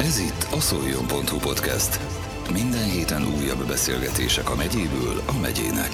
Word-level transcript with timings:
Ez 0.00 0.18
itt 0.18 0.46
a 0.52 0.60
szoljon.hu 0.60 1.38
podcast. 1.38 2.00
Minden 2.52 2.90
héten 2.90 3.22
újabb 3.22 3.66
beszélgetések 3.66 4.50
a 4.50 4.54
megyéből 4.54 5.22
a 5.26 5.38
megyének. 5.40 5.90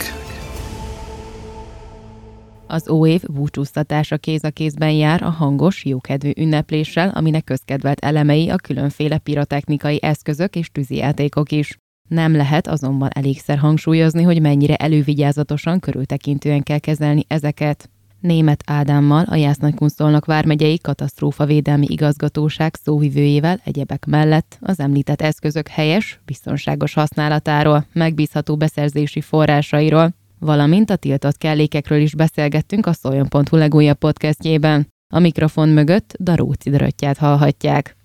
Az 2.67 2.88
óév 2.88 3.22
búcsúztatása 3.32 4.17
kéz 4.17 4.45
a 4.45 4.51
kézben 4.51 4.90
jár 4.90 5.22
a 5.22 5.30
hangos, 5.30 5.85
jókedvű 5.85 6.30
ünnepléssel, 6.37 7.09
aminek 7.09 7.45
közkedvelt 7.45 8.01
elemei 8.01 8.48
a 8.48 8.56
különféle 8.56 9.19
pirotechnikai 9.19 9.98
eszközök 10.03 10.56
és 10.56 10.71
tűzijátékok 10.72 11.52
is. 11.52 11.78
Nem 12.08 12.36
lehet 12.36 12.66
azonban 12.66 13.08
elégszer 13.12 13.58
hangsúlyozni, 13.58 14.22
hogy 14.22 14.40
mennyire 14.40 14.76
elővigyázatosan, 14.76 15.80
körültekintően 15.80 16.62
kell 16.62 16.78
kezelni 16.78 17.24
ezeket. 17.28 17.88
Német 18.25 18.62
Ádámmal, 18.66 19.25
a 19.29 19.34
Jásznak-Kunszolnok 19.34 20.24
vármegyei 20.24 20.79
katasztrófavédelmi 20.79 21.87
igazgatóság 21.88 22.74
szóvivőjével 22.83 23.61
egyebek 23.65 24.06
mellett 24.06 24.59
az 24.61 24.80
említett 24.80 25.20
eszközök 25.20 25.69
helyes, 25.69 26.20
biztonságos 26.24 26.95
használatáról, 26.95 27.87
megbízható 27.92 28.56
beszerzési 28.56 29.20
forrásairól, 29.20 30.15
valamint 30.38 30.91
a 30.91 30.96
tiltott 30.96 31.38
kellékekről 31.38 32.01
is 32.01 32.15
beszélgettünk 32.15 32.87
a 32.87 32.92
Szoljon.hu 32.92 33.56
legújabb 33.56 33.98
podcastjében. 33.98 34.88
A 35.15 35.18
mikrofon 35.18 35.68
mögött 35.68 36.15
Daróci 36.18 36.70
Dröttyát 36.70 37.16
hallhatják. 37.16 37.96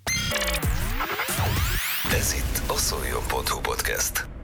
Ez 2.19 2.33
itt 2.33 2.69
a 2.69 2.77
szoljon.hu 2.77 3.59
podcast. 3.61 4.38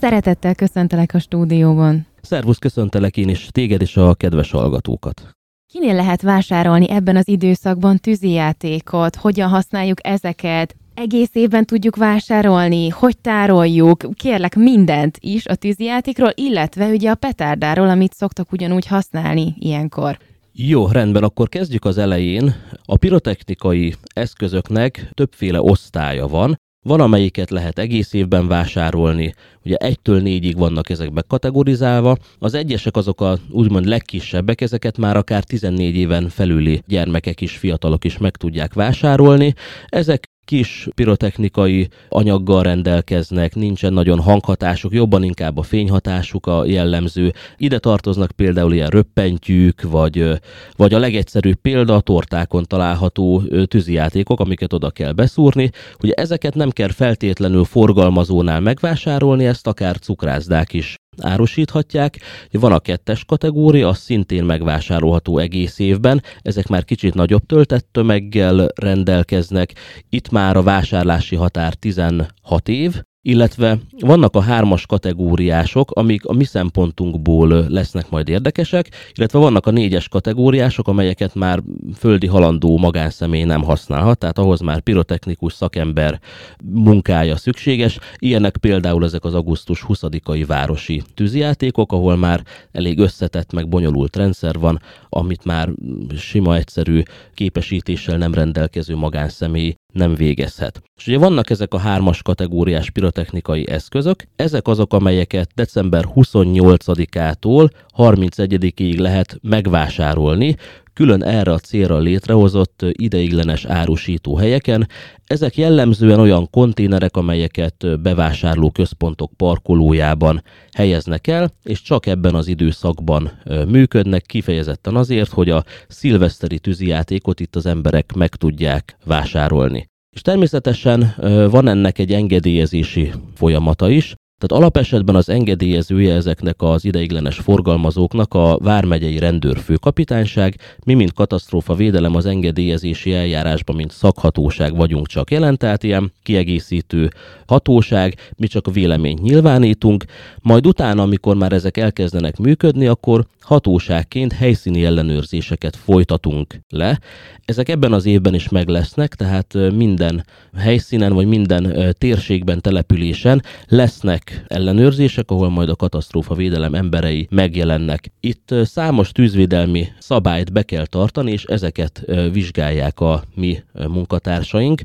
Szeretettel 0.00 0.54
köszöntelek 0.54 1.14
a 1.14 1.18
stúdióban. 1.18 2.06
Szervusz, 2.20 2.58
köszöntelek 2.58 3.16
én 3.16 3.28
is 3.28 3.48
téged 3.50 3.80
és 3.80 3.96
a 3.96 4.14
kedves 4.14 4.50
hallgatókat. 4.50 5.30
Kinél 5.72 5.94
lehet 5.94 6.22
vásárolni 6.22 6.90
ebben 6.90 7.16
az 7.16 7.28
időszakban 7.28 7.96
tűzijátékot? 7.96 9.16
Hogyan 9.16 9.48
használjuk 9.48 10.06
ezeket? 10.06 10.76
Egész 10.94 11.30
évben 11.32 11.64
tudjuk 11.64 11.96
vásárolni? 11.96 12.88
Hogy 12.88 13.18
tároljuk? 13.18 14.04
Kérlek 14.14 14.54
mindent 14.56 15.18
is 15.20 15.46
a 15.46 15.54
tűzijátékról, 15.54 16.32
illetve 16.34 16.88
ugye 16.88 17.10
a 17.10 17.14
petárdáról, 17.14 17.88
amit 17.88 18.14
szoktak 18.14 18.52
ugyanúgy 18.52 18.86
használni 18.86 19.54
ilyenkor. 19.58 20.18
Jó, 20.52 20.86
rendben, 20.86 21.22
akkor 21.22 21.48
kezdjük 21.48 21.84
az 21.84 21.98
elején. 21.98 22.54
A 22.84 22.96
pirotechnikai 22.96 23.94
eszközöknek 24.14 25.10
többféle 25.14 25.60
osztálya 25.60 26.26
van. 26.26 26.58
Van, 26.82 27.00
amelyiket 27.00 27.50
lehet 27.50 27.78
egész 27.78 28.12
évben 28.12 28.48
vásárolni, 28.48 29.34
ugye 29.64 29.76
egytől 29.76 30.20
négyig 30.20 30.56
vannak 30.56 30.90
ezekbe 30.90 31.22
kategorizálva. 31.26 32.16
Az 32.38 32.54
egyesek 32.54 32.96
azok 32.96 33.20
a 33.20 33.38
úgymond 33.50 33.86
legkisebbek, 33.86 34.60
ezeket 34.60 34.98
már 34.98 35.16
akár 35.16 35.44
14 35.44 35.96
éven 35.96 36.28
felüli 36.28 36.82
gyermekek 36.86 37.40
is, 37.40 37.56
fiatalok 37.56 38.04
is 38.04 38.18
meg 38.18 38.36
tudják 38.36 38.74
vásárolni. 38.74 39.54
Ezek 39.86 40.30
kis 40.48 40.88
pirotechnikai 40.94 41.88
anyaggal 42.08 42.62
rendelkeznek, 42.62 43.54
nincsen 43.54 43.92
nagyon 43.92 44.20
hanghatásuk, 44.20 44.92
jobban 44.92 45.22
inkább 45.22 45.58
a 45.58 45.62
fényhatásuk 45.62 46.46
a 46.46 46.64
jellemző. 46.64 47.32
Ide 47.56 47.78
tartoznak 47.78 48.30
például 48.30 48.72
ilyen 48.72 48.88
röppentyűk, 48.88 49.82
vagy, 49.82 50.40
vagy 50.76 50.94
a 50.94 50.98
legegyszerűbb 50.98 51.56
példa 51.62 51.94
a 51.94 52.00
tortákon 52.00 52.64
található 52.64 53.42
tűzijátékok, 53.64 54.40
amiket 54.40 54.72
oda 54.72 54.90
kell 54.90 55.12
beszúrni. 55.12 55.70
Ugye 56.02 56.12
ezeket 56.12 56.54
nem 56.54 56.70
kell 56.70 56.90
feltétlenül 56.90 57.64
forgalmazónál 57.64 58.60
megvásárolni, 58.60 59.46
ezt 59.46 59.66
akár 59.66 59.98
cukrászdák 59.98 60.72
is 60.72 60.96
árusíthatják. 61.20 62.18
Van 62.50 62.72
a 62.72 62.78
kettes 62.78 63.24
kategória, 63.24 63.88
az 63.88 63.98
szintén 63.98 64.44
megvásárolható 64.44 65.38
egész 65.38 65.78
évben, 65.78 66.22
ezek 66.42 66.68
már 66.68 66.84
kicsit 66.84 67.14
nagyobb 67.14 67.46
töltett 67.46 67.88
tömeggel 67.92 68.68
rendelkeznek. 68.74 69.74
Itt 70.08 70.30
már 70.30 70.56
a 70.56 70.62
vásárlási 70.62 71.36
határ 71.36 71.74
16 71.74 72.68
év, 72.68 73.02
illetve 73.22 73.78
vannak 73.98 74.36
a 74.36 74.40
hármas 74.40 74.86
kategóriások, 74.86 75.90
amik 75.90 76.24
a 76.24 76.32
mi 76.32 76.44
szempontunkból 76.44 77.48
lesznek 77.68 78.10
majd 78.10 78.28
érdekesek, 78.28 78.88
illetve 79.14 79.38
vannak 79.38 79.66
a 79.66 79.70
négyes 79.70 80.08
kategóriások, 80.08 80.88
amelyeket 80.88 81.34
már 81.34 81.62
földi 81.96 82.26
halandó 82.26 82.78
magánszemély 82.78 83.44
nem 83.44 83.62
használhat, 83.62 84.18
tehát 84.18 84.38
ahhoz 84.38 84.60
már 84.60 84.80
pirotechnikus 84.80 85.52
szakember 85.52 86.20
munkája 86.64 87.36
szükséges. 87.36 87.98
Ilyenek 88.18 88.56
például 88.56 89.04
ezek 89.04 89.24
az 89.24 89.34
augusztus 89.34 89.84
20-ai 89.88 90.44
városi 90.46 91.02
tűzijátékok, 91.14 91.92
ahol 91.92 92.16
már 92.16 92.42
elég 92.72 92.98
összetett, 92.98 93.52
meg 93.52 93.68
bonyolult 93.68 94.16
rendszer 94.16 94.58
van, 94.58 94.80
amit 95.08 95.44
már 95.44 95.68
sima, 96.16 96.56
egyszerű 96.56 97.02
képesítéssel 97.34 98.16
nem 98.16 98.34
rendelkező 98.34 98.96
magánszemély 98.96 99.74
nem 99.92 100.14
végezhet. 100.14 100.82
És 100.96 101.06
ugye 101.06 101.18
vannak 101.18 101.50
ezek 101.50 101.74
a 101.74 101.78
hármas 101.78 102.22
kategóriás 102.22 102.90
pirotechnikai 103.08 103.68
eszközök, 103.68 104.24
ezek 104.36 104.66
azok, 104.66 104.92
amelyeket 104.92 105.50
december 105.54 106.04
28-ától 106.14 107.70
31-ig 107.96 108.98
lehet 108.98 109.38
megvásárolni, 109.42 110.56
külön 110.92 111.22
erre 111.22 111.52
a 111.52 111.58
célra 111.58 111.98
létrehozott 111.98 112.84
ideiglenes 112.92 113.64
árusító 113.64 114.36
helyeken. 114.36 114.88
Ezek 115.26 115.56
jellemzően 115.56 116.20
olyan 116.20 116.50
konténerek, 116.50 117.16
amelyeket 117.16 118.00
bevásárló 118.00 118.70
központok 118.70 119.32
parkolójában 119.36 120.42
helyeznek 120.72 121.26
el, 121.26 121.50
és 121.64 121.82
csak 121.82 122.06
ebben 122.06 122.34
az 122.34 122.46
időszakban 122.46 123.30
működnek, 123.68 124.22
kifejezetten 124.22 124.96
azért, 124.96 125.30
hogy 125.30 125.50
a 125.50 125.64
szilveszteri 125.88 126.58
tűzijátékot 126.58 127.40
itt 127.40 127.56
az 127.56 127.66
emberek 127.66 128.12
meg 128.12 128.28
tudják 128.28 128.96
vásárolni. 129.04 129.88
És 130.18 130.24
természetesen 130.24 131.14
van 131.50 131.68
ennek 131.68 131.98
egy 131.98 132.12
engedélyezési 132.12 133.12
folyamata 133.34 133.88
is, 133.88 134.14
tehát 134.38 134.62
alapesetben 134.62 135.14
az 135.14 135.28
engedélyezője 135.28 136.14
ezeknek 136.14 136.62
az 136.62 136.84
ideiglenes 136.84 137.36
forgalmazóknak 137.38 138.34
a 138.34 138.58
Vármegyei 138.58 139.18
Rendőrfőkapitányság, 139.18 140.54
mi, 140.84 140.94
mint 140.94 141.12
katasztrófa 141.12 141.74
védelem 141.74 142.14
az 142.14 142.26
engedélyezési 142.26 143.12
eljárásban, 143.12 143.76
mint 143.76 143.90
szakhatóság 143.90 144.76
vagyunk 144.76 145.06
csak 145.06 145.30
jelen, 145.30 145.56
tehát 145.56 145.82
ilyen 145.82 146.12
kiegészítő 146.22 147.10
hatóság, 147.46 148.14
mi 148.36 148.46
csak 148.46 148.66
a 148.66 148.70
véleményt 148.70 149.22
nyilvánítunk, 149.22 150.04
majd 150.40 150.66
utána, 150.66 151.02
amikor 151.02 151.36
már 151.36 151.52
ezek 151.52 151.76
elkezdenek 151.76 152.36
működni, 152.36 152.86
akkor 152.86 153.26
hatóságként 153.48 154.32
helyszíni 154.32 154.84
ellenőrzéseket 154.84 155.76
folytatunk 155.76 156.60
le. 156.68 157.00
Ezek 157.44 157.68
ebben 157.68 157.92
az 157.92 158.06
évben 158.06 158.34
is 158.34 158.48
meg 158.48 158.68
lesznek, 158.68 159.14
tehát 159.14 159.54
minden 159.74 160.24
helyszínen 160.56 161.12
vagy 161.12 161.26
minden 161.26 161.94
térségben, 161.98 162.60
településen 162.60 163.42
lesznek 163.68 164.27
ellenőrzések, 164.46 165.30
ahol 165.30 165.50
majd 165.50 165.68
a 165.68 165.76
katasztrófa 165.76 166.34
védelem 166.34 166.74
emberei 166.74 167.26
megjelennek. 167.30 168.12
Itt 168.20 168.54
számos 168.64 169.12
tűzvédelmi 169.12 169.86
szabályt 169.98 170.52
be 170.52 170.62
kell 170.62 170.86
tartani, 170.86 171.32
és 171.32 171.44
ezeket 171.44 172.04
vizsgálják 172.32 173.00
a 173.00 173.22
mi 173.34 173.62
munkatársaink. 173.88 174.82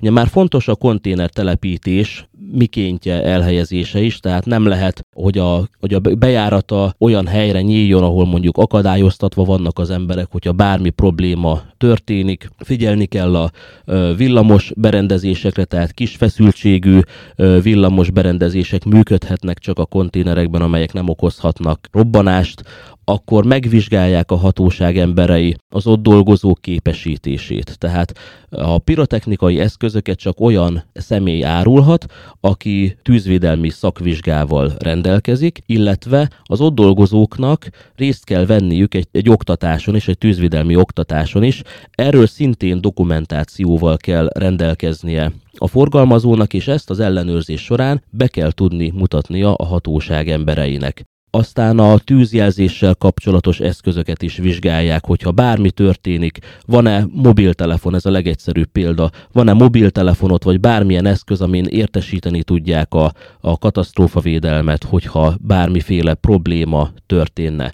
Ugye 0.00 0.10
már 0.10 0.26
fontos 0.26 0.68
a 0.68 0.74
konténer 0.74 1.30
telepítés 1.30 2.28
mikéntje 2.52 3.22
elhelyezése 3.22 4.00
is, 4.00 4.20
tehát 4.20 4.46
nem 4.46 4.66
lehet, 4.66 5.06
hogy 5.12 5.38
a, 5.38 5.68
hogy 5.80 5.94
a 5.94 5.98
bejárata 5.98 6.94
olyan 6.98 7.26
helyre 7.26 7.60
nyíljon, 7.60 8.02
ahol 8.02 8.26
mondjuk 8.26 8.56
akadályoztatva 8.56 9.44
vannak 9.44 9.78
az 9.78 9.90
emberek, 9.90 10.26
hogyha 10.30 10.52
bármi 10.52 10.90
probléma 10.90 11.62
történik. 11.76 12.48
Figyelni 12.58 13.06
kell 13.06 13.36
a 13.36 13.50
villamos 14.16 14.72
berendezésekre, 14.76 15.64
tehát 15.64 15.92
kis 15.92 16.16
feszültségű 16.16 17.00
villamos 17.62 18.10
berendezések 18.10 18.84
működhetnek 18.84 19.58
csak 19.58 19.78
a 19.78 19.86
konténerekben, 19.86 20.62
amelyek 20.62 20.92
nem 20.92 21.08
okozhatnak 21.08 21.88
robbanást 21.92 22.62
akkor 23.10 23.44
megvizsgálják 23.44 24.30
a 24.30 24.36
hatóság 24.36 24.98
emberei 24.98 25.56
az 25.68 25.86
ott 25.86 26.02
dolgozók 26.02 26.60
képesítését. 26.60 27.78
Tehát 27.78 28.18
a 28.50 28.78
pirotechnikai 28.78 29.60
eszközöket 29.60 30.18
csak 30.18 30.40
olyan 30.40 30.84
személy 30.92 31.44
árulhat, 31.44 32.06
aki 32.40 32.96
tűzvédelmi 33.02 33.68
szakvizsgával 33.68 34.72
rendelkezik, 34.78 34.99
illetve 35.66 36.30
az 36.42 36.60
ott 36.60 36.74
dolgozóknak 36.74 37.68
részt 37.96 38.24
kell 38.24 38.46
venniük 38.46 38.94
egy, 38.94 39.08
egy 39.12 39.30
oktatáson 39.30 39.94
is, 39.94 40.08
egy 40.08 40.18
tűzvédelmi 40.18 40.76
oktatáson 40.76 41.42
is. 41.42 41.62
Erről 41.90 42.26
szintén 42.26 42.80
dokumentációval 42.80 43.96
kell 43.96 44.28
rendelkeznie 44.34 45.32
a 45.52 45.66
forgalmazónak, 45.66 46.54
és 46.54 46.68
ezt 46.68 46.90
az 46.90 47.00
ellenőrzés 47.00 47.62
során 47.62 48.02
be 48.10 48.26
kell 48.28 48.50
tudni 48.50 48.90
mutatnia 48.90 49.54
a 49.54 49.64
hatóság 49.64 50.28
embereinek. 50.28 51.09
Aztán 51.32 51.78
a 51.78 51.98
tűzjelzéssel 51.98 52.94
kapcsolatos 52.94 53.60
eszközöket 53.60 54.22
is 54.22 54.36
vizsgálják, 54.36 55.04
hogyha 55.04 55.30
bármi 55.30 55.70
történik, 55.70 56.38
van-e 56.66 57.06
mobiltelefon, 57.12 57.94
ez 57.94 58.06
a 58.06 58.10
legegyszerűbb 58.10 58.68
példa, 58.72 59.10
van-e 59.32 59.52
mobiltelefonot, 59.52 60.44
vagy 60.44 60.60
bármilyen 60.60 61.06
eszköz, 61.06 61.40
amin 61.40 61.64
értesíteni 61.64 62.42
tudják 62.42 62.94
a, 62.94 63.12
a 63.40 63.58
katasztrófavédelmet, 63.58 64.84
hogyha 64.84 65.34
bármiféle 65.40 66.14
probléma 66.14 66.90
történne. 67.06 67.72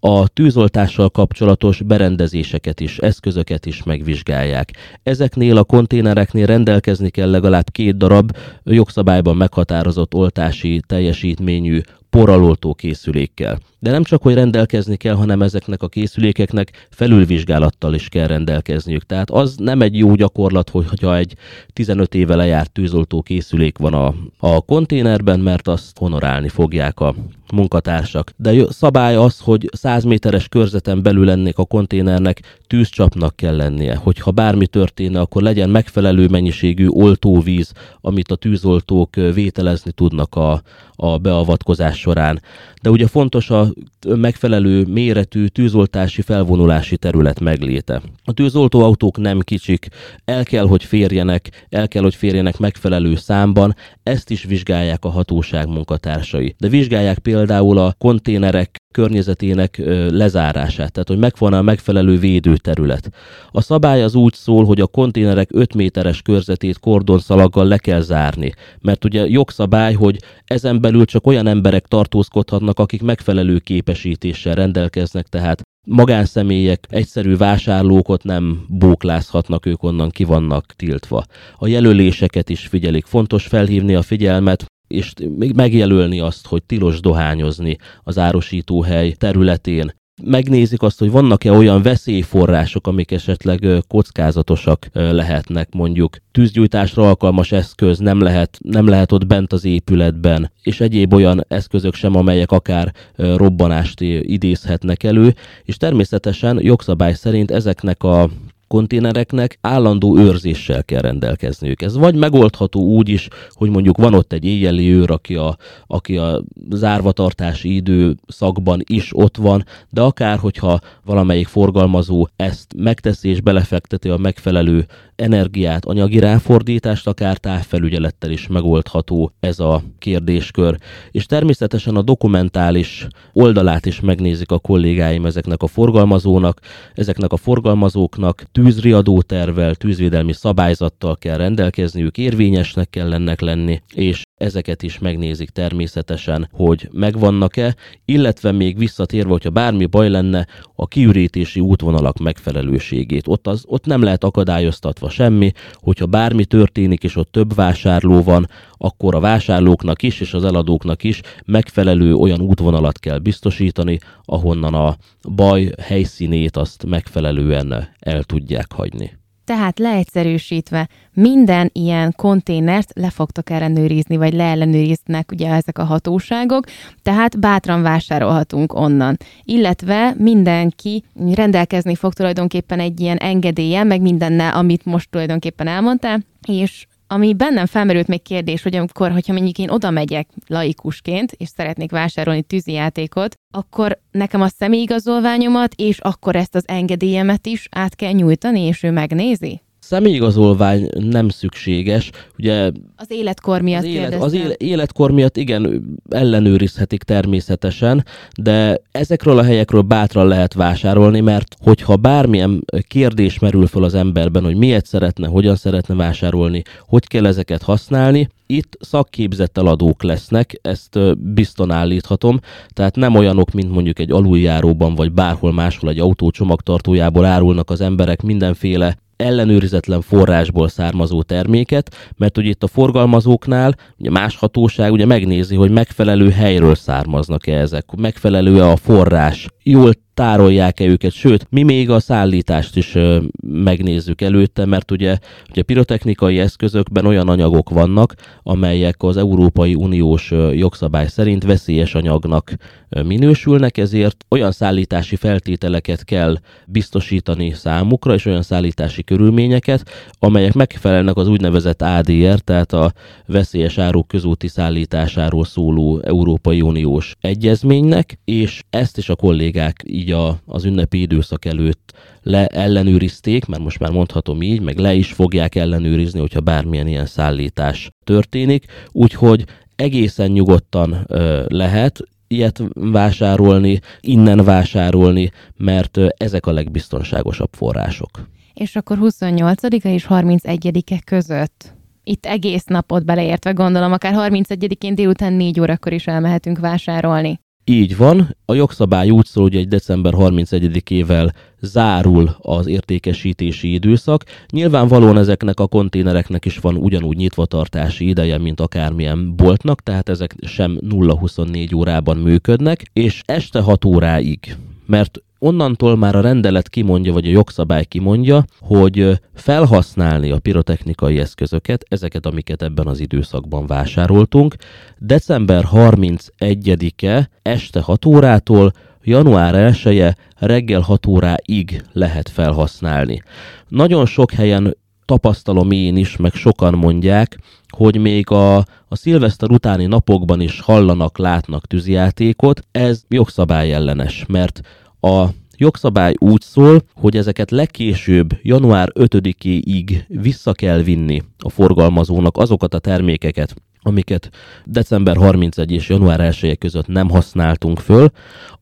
a 0.00 0.28
tűzoltással 0.28 1.08
kapcsolatos 1.10 1.82
berendezéseket 1.82 2.80
is, 2.80 2.98
eszközöket 2.98 3.66
is 3.66 3.82
megvizsgálják. 3.82 4.72
Ezeknél 5.02 5.56
a 5.56 5.64
konténereknél 5.64 6.46
rendelkezni 6.46 7.10
kell 7.10 7.30
legalább 7.30 7.70
két 7.70 7.96
darab 7.96 8.36
jogszabályban 8.64 9.36
meghatározott 9.36 10.14
oltási 10.14 10.82
teljesítményű 10.86 11.80
poraloltó 12.10 12.74
készülékkel. 12.74 13.58
De 13.78 13.90
nem 13.90 14.02
csak, 14.02 14.22
hogy 14.22 14.34
rendelkezni 14.34 14.96
kell, 14.96 15.14
hanem 15.14 15.42
ezeknek 15.42 15.82
a 15.82 15.88
készülékeknek 15.88 16.86
felülvizsgálattal 16.90 17.94
is 17.94 18.08
kell 18.08 18.26
rendelkezniük. 18.26 19.06
Tehát 19.06 19.30
az 19.30 19.56
nem 19.56 19.82
egy 19.82 19.98
jó 19.98 20.14
gyakorlat, 20.14 20.70
hogyha 20.70 21.16
egy 21.16 21.34
15 21.72 22.14
éve 22.14 22.34
lejárt 22.34 22.72
tűzoltó 22.72 23.22
készülék 23.22 23.78
van 23.78 23.94
a, 23.94 24.14
a 24.38 24.60
konténerben, 24.60 25.40
mert 25.40 25.68
azt 25.68 25.98
honorálni 25.98 26.48
fogják 26.48 27.00
a 27.00 27.14
munkatársak. 27.52 28.32
De 28.36 28.64
szabály 28.70 29.14
az, 29.14 29.38
hogy 29.38 29.68
100 29.72 30.04
méteres 30.04 30.48
körzeten 30.48 31.02
belül 31.02 31.30
ennek 31.30 31.58
a 31.58 31.64
konténernek 31.64 32.58
tűzcsapnak 32.66 33.36
kell 33.36 33.56
lennie. 33.56 33.96
Hogyha 33.96 34.30
bármi 34.30 34.66
történne, 34.66 35.20
akkor 35.20 35.42
legyen 35.42 35.70
megfelelő 35.70 36.28
mennyiségű 36.28 36.88
oltóvíz, 36.88 37.72
amit 38.00 38.30
a 38.30 38.36
tűzoltók 38.36 39.14
vételezni 39.14 39.90
tudnak 39.90 40.34
a, 40.34 40.62
a 40.96 41.18
beavatkozás 41.18 41.98
során. 41.98 42.42
De 42.82 42.90
ugye 42.90 43.06
fontos 43.06 43.50
a 43.50 43.72
megfelelő 44.06 44.84
méretű 44.84 45.46
tűzoltási 45.46 46.22
felvonulási 46.22 46.96
terület 46.96 47.40
megléte. 47.40 48.02
A 48.24 48.32
tűzoltóautók 48.32 49.16
nem 49.16 49.40
kicsik, 49.40 49.88
el 50.24 50.44
kell, 50.44 50.66
hogy 50.66 50.84
férjenek, 50.84 51.66
el 51.68 51.88
kell, 51.88 52.02
hogy 52.02 52.14
férjenek 52.14 52.58
megfelelő 52.58 53.16
számban, 53.16 53.74
ezt 54.02 54.30
is 54.30 54.44
vizsgálják 54.44 55.04
a 55.04 55.08
hatóság 55.08 55.68
munkatársai. 55.68 56.54
De 56.58 56.68
vizsgálják 56.68 57.18
például 57.18 57.37
a 57.78 57.94
konténerek 57.98 58.76
környezetének 58.94 59.82
lezárását, 60.10 60.92
tehát 60.92 61.08
hogy 61.08 61.18
megvan 61.18 61.52
a 61.52 61.62
megfelelő 61.62 62.18
védőterület. 62.18 63.10
A 63.50 63.60
szabály 63.60 64.02
az 64.02 64.14
úgy 64.14 64.34
szól, 64.34 64.64
hogy 64.64 64.80
a 64.80 64.86
konténerek 64.86 65.48
5 65.52 65.74
méteres 65.74 66.22
körzetét 66.22 66.78
kordonszalaggal 66.78 67.66
le 67.66 67.78
kell 67.78 68.00
zárni, 68.00 68.52
mert 68.80 69.04
ugye 69.04 69.26
jogszabály, 69.26 69.92
hogy 69.94 70.18
ezen 70.44 70.80
belül 70.80 71.04
csak 71.04 71.26
olyan 71.26 71.46
emberek 71.46 71.86
tartózkodhatnak, 71.86 72.78
akik 72.78 73.02
megfelelő 73.02 73.58
képesítéssel 73.58 74.54
rendelkeznek, 74.54 75.26
tehát 75.26 75.62
magánszemélyek, 75.86 76.86
egyszerű 76.88 77.36
vásárlók 77.36 78.08
ott 78.08 78.24
nem 78.24 78.64
bóklázhatnak, 78.68 79.66
ők 79.66 79.82
onnan 79.82 80.10
ki 80.10 80.24
vannak 80.24 80.72
tiltva. 80.76 81.24
A 81.58 81.66
jelöléseket 81.66 82.48
is 82.50 82.66
figyelik. 82.66 83.06
Fontos 83.06 83.46
felhívni 83.46 83.94
a 83.94 84.02
figyelmet, 84.02 84.64
és 84.88 85.12
megjelölni 85.54 86.20
azt, 86.20 86.46
hogy 86.46 86.62
tilos 86.62 87.00
dohányozni 87.00 87.76
az 88.02 88.18
árosítóhely 88.18 89.12
területén. 89.12 89.96
Megnézik 90.22 90.82
azt, 90.82 90.98
hogy 90.98 91.10
vannak-e 91.10 91.52
olyan 91.52 91.82
veszélyforrások, 91.82 92.86
amik 92.86 93.10
esetleg 93.10 93.66
kockázatosak 93.88 94.86
lehetnek, 94.92 95.68
mondjuk 95.72 96.16
tűzgyújtásra 96.32 97.08
alkalmas 97.08 97.52
eszköz 97.52 97.98
nem 97.98 98.20
lehet, 98.20 98.58
nem 98.62 98.86
lehet 98.86 99.12
ott 99.12 99.26
bent 99.26 99.52
az 99.52 99.64
épületben, 99.64 100.52
és 100.62 100.80
egyéb 100.80 101.12
olyan 101.12 101.44
eszközök 101.48 101.94
sem, 101.94 102.16
amelyek 102.16 102.52
akár 102.52 102.92
robbanást 103.16 104.00
idézhetnek 104.20 105.02
elő, 105.02 105.34
és 105.64 105.76
természetesen 105.76 106.58
jogszabály 106.62 107.14
szerint 107.14 107.50
ezeknek 107.50 108.02
a 108.02 108.30
konténereknek 108.68 109.58
állandó 109.60 110.18
őrzéssel 110.18 110.84
kell 110.84 111.00
rendelkezniük. 111.00 111.82
Ez 111.82 111.96
vagy 111.96 112.14
megoldható 112.14 112.80
úgy 112.80 113.08
is, 113.08 113.28
hogy 113.50 113.70
mondjuk 113.70 113.96
van 113.96 114.14
ott 114.14 114.32
egy 114.32 114.44
éjjeli 114.44 114.92
őr, 114.92 115.10
aki 115.10 115.34
a, 115.34 115.56
aki 115.86 116.16
a 116.16 116.42
zárvatartási 116.70 117.74
időszakban 117.74 118.80
is 118.86 119.10
ott 119.12 119.36
van, 119.36 119.64
de 119.90 120.00
akár, 120.00 120.38
hogyha 120.38 120.80
valamelyik 121.04 121.46
forgalmazó 121.46 122.26
ezt 122.36 122.74
megteszi 122.76 123.28
és 123.28 123.40
belefekteti 123.40 124.08
a 124.08 124.16
megfelelő 124.16 124.86
energiát, 125.16 125.84
anyagi 125.84 126.18
ráfordítást, 126.18 127.06
akár 127.06 127.36
távfelügyelettel 127.36 128.30
is 128.30 128.46
megoldható 128.46 129.32
ez 129.40 129.60
a 129.60 129.82
kérdéskör. 129.98 130.78
És 131.10 131.26
természetesen 131.26 131.96
a 131.96 132.02
dokumentális 132.02 133.06
oldalát 133.32 133.86
is 133.86 134.00
megnézik 134.00 134.50
a 134.50 134.58
kollégáim 134.58 135.26
ezeknek 135.26 135.62
a 135.62 135.66
forgalmazónak, 135.66 136.60
ezeknek 136.94 137.32
a 137.32 137.36
forgalmazóknak 137.36 138.42
tűzriadó 138.62 139.22
tervel, 139.22 139.74
tűzvédelmi 139.74 140.32
szabályzattal 140.32 141.16
kell 141.16 141.36
rendelkezniük, 141.36 142.18
érvényesnek 142.18 142.90
kell 142.90 143.12
ennek 143.12 143.40
lenni, 143.40 143.82
és 143.94 144.22
ezeket 144.36 144.82
is 144.82 144.98
megnézik 144.98 145.50
természetesen, 145.50 146.48
hogy 146.52 146.88
megvannak-e, 146.92 147.76
illetve 148.04 148.52
még 148.52 148.78
visszatérve, 148.78 149.30
hogyha 149.30 149.50
bármi 149.50 149.86
baj 149.86 150.08
lenne, 150.08 150.46
a 150.74 150.86
kiürítési 150.86 151.60
útvonalak 151.60 152.18
megfelelőségét. 152.18 153.28
Ott, 153.28 153.46
az, 153.46 153.64
ott 153.66 153.86
nem 153.86 154.02
lehet 154.02 154.24
akadályoztatva 154.24 155.08
semmi, 155.08 155.52
hogyha 155.74 156.06
bármi 156.06 156.44
történik, 156.44 157.04
és 157.04 157.16
ott 157.16 157.32
több 157.32 157.54
vásárló 157.54 158.22
van, 158.22 158.48
akkor 158.78 159.14
a 159.14 159.20
vásárlóknak 159.20 160.02
is, 160.02 160.20
és 160.20 160.34
az 160.34 160.44
eladóknak 160.44 161.04
is 161.04 161.20
megfelelő 161.46 162.14
olyan 162.14 162.40
útvonalat 162.40 162.98
kell 162.98 163.18
biztosítani, 163.18 163.98
ahonnan 164.24 164.74
a 164.74 164.96
baj 165.28 165.70
helyszínét 165.82 166.56
azt 166.56 166.84
megfelelően 166.86 167.88
el 167.98 168.22
tudják 168.22 168.72
hagyni. 168.72 169.18
Tehát 169.48 169.78
leegyszerűsítve, 169.78 170.88
minden 171.12 171.70
ilyen 171.72 172.12
konténert 172.16 172.92
le 172.94 173.10
fogtok 173.10 173.50
ellenőrizni, 173.50 174.16
vagy 174.16 174.32
leellenőriznek 174.32 175.32
ugye 175.32 175.50
ezek 175.50 175.78
a 175.78 175.84
hatóságok, 175.84 176.64
tehát 177.02 177.40
bátran 177.40 177.82
vásárolhatunk 177.82 178.74
onnan. 178.74 179.16
Illetve 179.44 180.14
mindenki 180.18 181.04
rendelkezni 181.34 181.94
fog 181.94 182.12
tulajdonképpen 182.12 182.80
egy 182.80 183.00
ilyen 183.00 183.16
engedélye, 183.16 183.84
meg 183.84 184.00
mindennel, 184.00 184.54
amit 184.54 184.84
most 184.84 185.10
tulajdonképpen 185.10 185.66
elmondtál, 185.66 186.20
és 186.46 186.86
ami 187.10 187.34
bennem 187.34 187.66
felmerült 187.66 188.06
még 188.06 188.22
kérdés, 188.22 188.62
hogy 188.62 188.76
amikor, 188.76 189.10
hogyha 189.10 189.32
mondjuk 189.32 189.58
én 189.58 189.70
oda 189.70 189.90
megyek 189.90 190.28
laikusként, 190.46 191.32
és 191.32 191.48
szeretnék 191.48 191.90
vásárolni 191.90 192.42
tűzijátékot, 192.42 193.34
akkor 193.54 194.00
nekem 194.10 194.40
a 194.40 194.48
személyigazolványomat, 194.48 195.74
és 195.76 195.98
akkor 195.98 196.36
ezt 196.36 196.54
az 196.54 196.68
engedélyemet 196.68 197.46
is 197.46 197.68
át 197.70 197.94
kell 197.94 198.12
nyújtani, 198.12 198.60
és 198.60 198.82
ő 198.82 198.90
megnézi? 198.90 199.62
Személyigazolvány 199.88 200.88
nem 200.98 201.28
szükséges. 201.28 202.10
Ugye 202.38 202.70
az 202.96 203.10
életkor 203.10 203.60
miatt 203.60 203.82
az, 203.82 203.88
élet, 203.88 204.22
az 204.22 204.38
életkor 204.56 205.10
miatt 205.10 205.36
igen, 205.36 205.84
ellenőrizhetik 206.08 207.02
természetesen, 207.02 208.04
de 208.36 208.80
ezekről 208.90 209.38
a 209.38 209.42
helyekről 209.42 209.80
bátran 209.80 210.26
lehet 210.26 210.54
vásárolni, 210.54 211.20
mert 211.20 211.54
hogyha 211.60 211.96
bármilyen 211.96 212.64
kérdés 212.88 213.38
merül 213.38 213.66
fel 213.66 213.82
az 213.82 213.94
emberben, 213.94 214.44
hogy 214.44 214.56
miért 214.56 214.86
szeretne, 214.86 215.26
hogyan 215.26 215.56
szeretne 215.56 215.94
vásárolni, 215.94 216.62
hogy 216.86 217.06
kell 217.06 217.26
ezeket 217.26 217.62
használni, 217.62 218.28
itt 218.46 218.76
szakképzett 218.80 219.58
eladók 219.58 220.02
lesznek, 220.02 220.58
ezt 220.62 221.18
bizton 221.18 221.70
állíthatom, 221.70 222.40
tehát 222.68 222.96
nem 222.96 223.14
olyanok, 223.14 223.50
mint 223.50 223.70
mondjuk 223.70 223.98
egy 223.98 224.10
aluljáróban, 224.10 224.94
vagy 224.94 225.12
bárhol 225.12 225.52
máshol 225.52 225.90
egy 225.90 225.98
autó 225.98 226.30
csomagtartójából 226.30 227.24
árulnak 227.24 227.70
az 227.70 227.80
emberek 227.80 228.22
mindenféle 228.22 228.96
ellenőrizetlen 229.18 230.00
forrásból 230.00 230.68
származó 230.68 231.22
terméket, 231.22 232.12
mert 232.16 232.38
ugye 232.38 232.48
itt 232.48 232.62
a 232.62 232.66
forgalmazóknál 232.66 233.74
ugye 233.96 234.10
más 234.10 234.36
hatóság 234.36 234.92
ugye 234.92 235.06
megnézi, 235.06 235.56
hogy 235.56 235.70
megfelelő 235.70 236.30
helyről 236.30 236.74
származnak-e 236.74 237.58
ezek, 237.58 237.84
megfelelő-e 237.96 238.70
a 238.70 238.76
forrás, 238.76 239.46
jól 239.62 239.92
tárolják-e 240.18 240.84
őket, 240.84 241.12
sőt, 241.12 241.46
mi 241.50 241.62
még 241.62 241.90
a 241.90 242.00
szállítást 242.00 242.76
is 242.76 242.96
megnézzük 243.40 244.20
előtte, 244.20 244.64
mert 244.64 244.90
ugye, 244.90 245.18
ugye 245.50 245.62
pirotechnikai 245.62 246.38
eszközökben 246.38 247.06
olyan 247.06 247.28
anyagok 247.28 247.70
vannak, 247.70 248.14
amelyek 248.42 249.02
az 249.02 249.16
Európai 249.16 249.74
Uniós 249.74 250.30
jogszabály 250.52 251.06
szerint 251.06 251.44
veszélyes 251.44 251.94
anyagnak 251.94 252.52
minősülnek, 252.88 253.78
ezért 253.78 254.24
olyan 254.28 254.52
szállítási 254.52 255.16
feltételeket 255.16 256.04
kell 256.04 256.36
biztosítani 256.66 257.52
számukra, 257.52 258.14
és 258.14 258.26
olyan 258.26 258.42
szállítási 258.42 259.04
körülményeket, 259.04 259.84
amelyek 260.18 260.52
megfelelnek 260.52 261.16
az 261.16 261.28
úgynevezett 261.28 261.82
ADR, 261.82 262.38
tehát 262.38 262.72
a 262.72 262.92
veszélyes 263.26 263.78
áruk 263.78 264.08
közúti 264.08 264.48
szállításáról 264.48 265.44
szóló 265.44 266.00
Európai 266.02 266.60
Uniós 266.60 267.14
egyezménynek, 267.20 268.18
és 268.24 268.62
ezt 268.70 268.98
is 268.98 269.08
a 269.08 269.16
kollégák 269.16 269.82
így 269.86 270.07
így 270.08 270.14
a, 270.14 270.38
az 270.46 270.64
ünnepi 270.64 271.00
időszak 271.00 271.44
előtt 271.44 271.92
le 272.22 272.46
ellenőrizték, 272.46 273.46
mert 273.46 273.62
most 273.62 273.78
már 273.78 273.90
mondhatom 273.90 274.42
így, 274.42 274.60
meg 274.60 274.78
le 274.78 274.94
is 274.94 275.12
fogják 275.12 275.54
ellenőrizni, 275.54 276.20
hogyha 276.20 276.40
bármilyen 276.40 276.86
ilyen 276.86 277.06
szállítás 277.06 277.90
történik, 278.04 278.64
úgyhogy 278.92 279.44
egészen 279.76 280.30
nyugodtan 280.30 281.04
ö, 281.06 281.44
lehet 281.48 282.00
ilyet 282.26 282.62
vásárolni, 282.74 283.80
innen 284.00 284.44
vásárolni, 284.44 285.30
mert 285.56 285.96
ö, 285.96 286.06
ezek 286.16 286.46
a 286.46 286.52
legbiztonságosabb 286.52 287.50
források. 287.52 288.28
És 288.54 288.76
akkor 288.76 288.98
28-a 289.00 289.88
és 289.88 290.06
31-e 290.08 291.00
között 291.04 291.76
itt 292.04 292.26
egész 292.26 292.64
napot 292.64 293.04
beleértve 293.04 293.50
gondolom, 293.50 293.92
akár 293.92 294.14
31-én 294.16 294.94
délután 294.94 295.32
4 295.32 295.60
órakor 295.60 295.92
is 295.92 296.06
elmehetünk 296.06 296.58
vásárolni. 296.58 297.40
Így 297.68 297.96
van. 297.96 298.36
A 298.44 298.54
jogszabály 298.54 299.10
úgy 299.10 299.26
szól, 299.26 299.42
hogy 299.42 299.56
egy 299.56 299.68
december 299.68 300.12
31-ével 300.16 301.32
zárul 301.60 302.36
az 302.40 302.66
értékesítési 302.66 303.72
időszak. 303.72 304.24
Nyilvánvalóan 304.50 305.18
ezeknek 305.18 305.60
a 305.60 305.66
konténereknek 305.66 306.44
is 306.44 306.58
van 306.58 306.76
ugyanúgy 306.76 307.16
nyitvatartási 307.16 308.08
ideje, 308.08 308.38
mint 308.38 308.60
akármilyen 308.60 309.36
boltnak, 309.36 309.82
tehát 309.82 310.08
ezek 310.08 310.34
sem 310.40 310.78
0-24 310.88 311.76
órában 311.76 312.16
működnek, 312.16 312.82
és 312.92 313.22
este 313.26 313.60
6 313.60 313.84
óráig 313.84 314.56
mert 314.88 315.22
onnantól 315.38 315.96
már 315.96 316.16
a 316.16 316.20
rendelet 316.20 316.68
kimondja, 316.68 317.12
vagy 317.12 317.26
a 317.26 317.30
jogszabály 317.30 317.84
kimondja, 317.84 318.44
hogy 318.60 319.20
felhasználni 319.34 320.30
a 320.30 320.38
pirotechnikai 320.38 321.18
eszközöket, 321.18 321.84
ezeket, 321.88 322.26
amiket 322.26 322.62
ebben 322.62 322.86
az 322.86 323.00
időszakban 323.00 323.66
vásároltunk, 323.66 324.56
december 324.98 325.64
31-e 325.72 327.30
este 327.42 327.80
6 327.80 328.04
órától 328.04 328.72
január 329.02 329.54
1 329.84 329.98
-e 329.98 330.16
reggel 330.36 330.80
6 330.80 331.06
óráig 331.06 331.82
lehet 331.92 332.28
felhasználni. 332.28 333.22
Nagyon 333.68 334.06
sok 334.06 334.30
helyen 334.32 334.76
tapasztalom 335.04 335.70
én 335.70 335.96
is, 335.96 336.16
meg 336.16 336.34
sokan 336.34 336.74
mondják, 336.74 337.38
hogy 337.68 337.96
még 337.96 338.30
a, 338.30 338.56
a 338.88 338.96
szilveszter 338.96 339.50
utáni 339.50 339.86
napokban 339.86 340.40
is 340.40 340.60
hallanak, 340.60 341.18
látnak 341.18 341.66
tűzijátékot, 341.66 342.66
ez 342.70 343.02
jogszabály 343.08 343.72
ellenes, 343.72 344.24
mert 344.28 344.60
a 345.00 345.26
jogszabály 345.56 346.14
úgy 346.18 346.40
szól, 346.42 346.82
hogy 346.94 347.16
ezeket 347.16 347.50
legkésőbb 347.50 348.38
január 348.42 348.92
5-éig 348.94 350.04
vissza 350.08 350.52
kell 350.52 350.82
vinni 350.82 351.22
a 351.38 351.48
forgalmazónak 351.48 352.36
azokat 352.36 352.74
a 352.74 352.78
termékeket, 352.78 353.54
amiket 353.82 354.30
december 354.64 355.16
31 355.16 355.70
és 355.70 355.88
január 355.88 356.20
1 356.20 356.58
között 356.58 356.86
nem 356.86 357.08
használtunk 357.08 357.78
föl, 357.78 358.10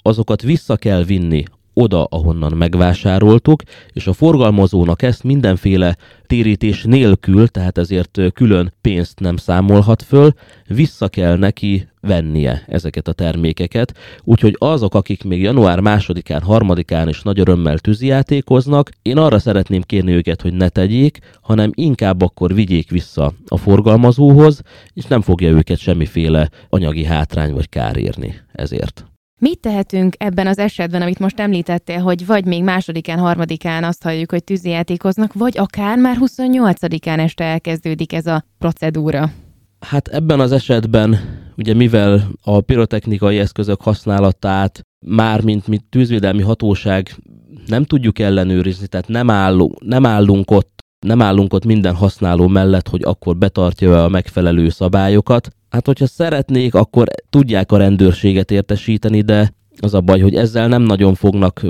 azokat 0.02 0.42
vissza 0.42 0.76
kell 0.76 1.02
vinni 1.02 1.44
oda, 1.78 2.04
ahonnan 2.04 2.52
megvásároltuk, 2.52 3.62
és 3.92 4.06
a 4.06 4.12
forgalmazónak 4.12 5.02
ezt 5.02 5.22
mindenféle 5.22 5.96
térítés 6.26 6.82
nélkül, 6.82 7.48
tehát 7.48 7.78
ezért 7.78 8.20
külön 8.34 8.72
pénzt 8.80 9.20
nem 9.20 9.36
számolhat 9.36 10.02
föl, 10.02 10.32
vissza 10.66 11.08
kell 11.08 11.36
neki 11.36 11.88
vennie 12.00 12.64
ezeket 12.68 13.08
a 13.08 13.12
termékeket, 13.12 13.94
úgyhogy 14.24 14.56
azok, 14.58 14.94
akik 14.94 15.24
még 15.24 15.42
január 15.42 15.80
másodikán, 15.80 16.42
harmadikán 16.42 17.08
is 17.08 17.22
nagy 17.22 17.38
örömmel 17.38 17.78
tűzijátékoznak, 17.78 18.90
én 19.02 19.18
arra 19.18 19.38
szeretném 19.38 19.82
kérni 19.82 20.12
őket, 20.12 20.42
hogy 20.42 20.52
ne 20.52 20.68
tegyék, 20.68 21.18
hanem 21.40 21.70
inkább 21.74 22.22
akkor 22.22 22.54
vigyék 22.54 22.90
vissza 22.90 23.32
a 23.46 23.56
forgalmazóhoz, 23.56 24.62
és 24.92 25.04
nem 25.04 25.20
fogja 25.20 25.48
őket 25.48 25.78
semmiféle 25.78 26.50
anyagi 26.68 27.04
hátrány 27.04 27.52
vagy 27.52 27.68
kár 27.68 27.96
érni 27.96 28.34
ezért. 28.52 29.04
Mit 29.40 29.60
tehetünk 29.60 30.14
ebben 30.18 30.46
az 30.46 30.58
esetben, 30.58 31.02
amit 31.02 31.18
most 31.18 31.40
említettél, 31.40 31.98
hogy 31.98 32.26
vagy 32.26 32.44
még 32.44 32.62
másodikán, 32.62 33.18
harmadikán 33.18 33.84
azt 33.84 34.02
halljuk, 34.02 34.30
hogy 34.30 34.44
tűzijátékoznak, 34.44 35.32
vagy 35.32 35.58
akár 35.58 35.98
már 35.98 36.16
28-án 36.20 37.18
este 37.18 37.44
elkezdődik 37.44 38.12
ez 38.12 38.26
a 38.26 38.44
procedúra? 38.58 39.30
Hát 39.80 40.08
ebben 40.08 40.40
az 40.40 40.52
esetben, 40.52 41.18
ugye 41.56 41.74
mivel 41.74 42.28
a 42.42 42.60
pirotechnikai 42.60 43.38
eszközök 43.38 43.80
használatát 43.80 44.80
már, 45.06 45.42
mint, 45.42 45.66
mint 45.66 45.84
tűzvédelmi 45.84 46.42
hatóság 46.42 47.16
nem 47.66 47.84
tudjuk 47.84 48.18
ellenőrizni, 48.18 48.86
tehát 48.86 49.08
nem 49.08 49.30
állunk, 49.30 49.84
nem 49.84 50.06
állunk 50.06 50.50
ott 50.50 50.74
nem 51.06 51.22
állunk 51.22 51.52
ott 51.52 51.64
minden 51.64 51.94
használó 51.94 52.46
mellett, 52.46 52.88
hogy 52.88 53.02
akkor 53.04 53.36
betartja 53.36 54.04
a 54.04 54.08
megfelelő 54.08 54.68
szabályokat. 54.68 55.55
Hát, 55.68 55.86
hogyha 55.86 56.06
szeretnék, 56.06 56.74
akkor 56.74 57.06
tudják 57.30 57.72
a 57.72 57.76
rendőrséget 57.76 58.50
értesíteni, 58.50 59.20
de 59.20 59.54
az 59.80 59.94
a 59.94 60.00
baj, 60.00 60.20
hogy 60.20 60.34
ezzel 60.34 60.68
nem 60.68 60.82
nagyon 60.82 61.14
fognak 61.14 61.62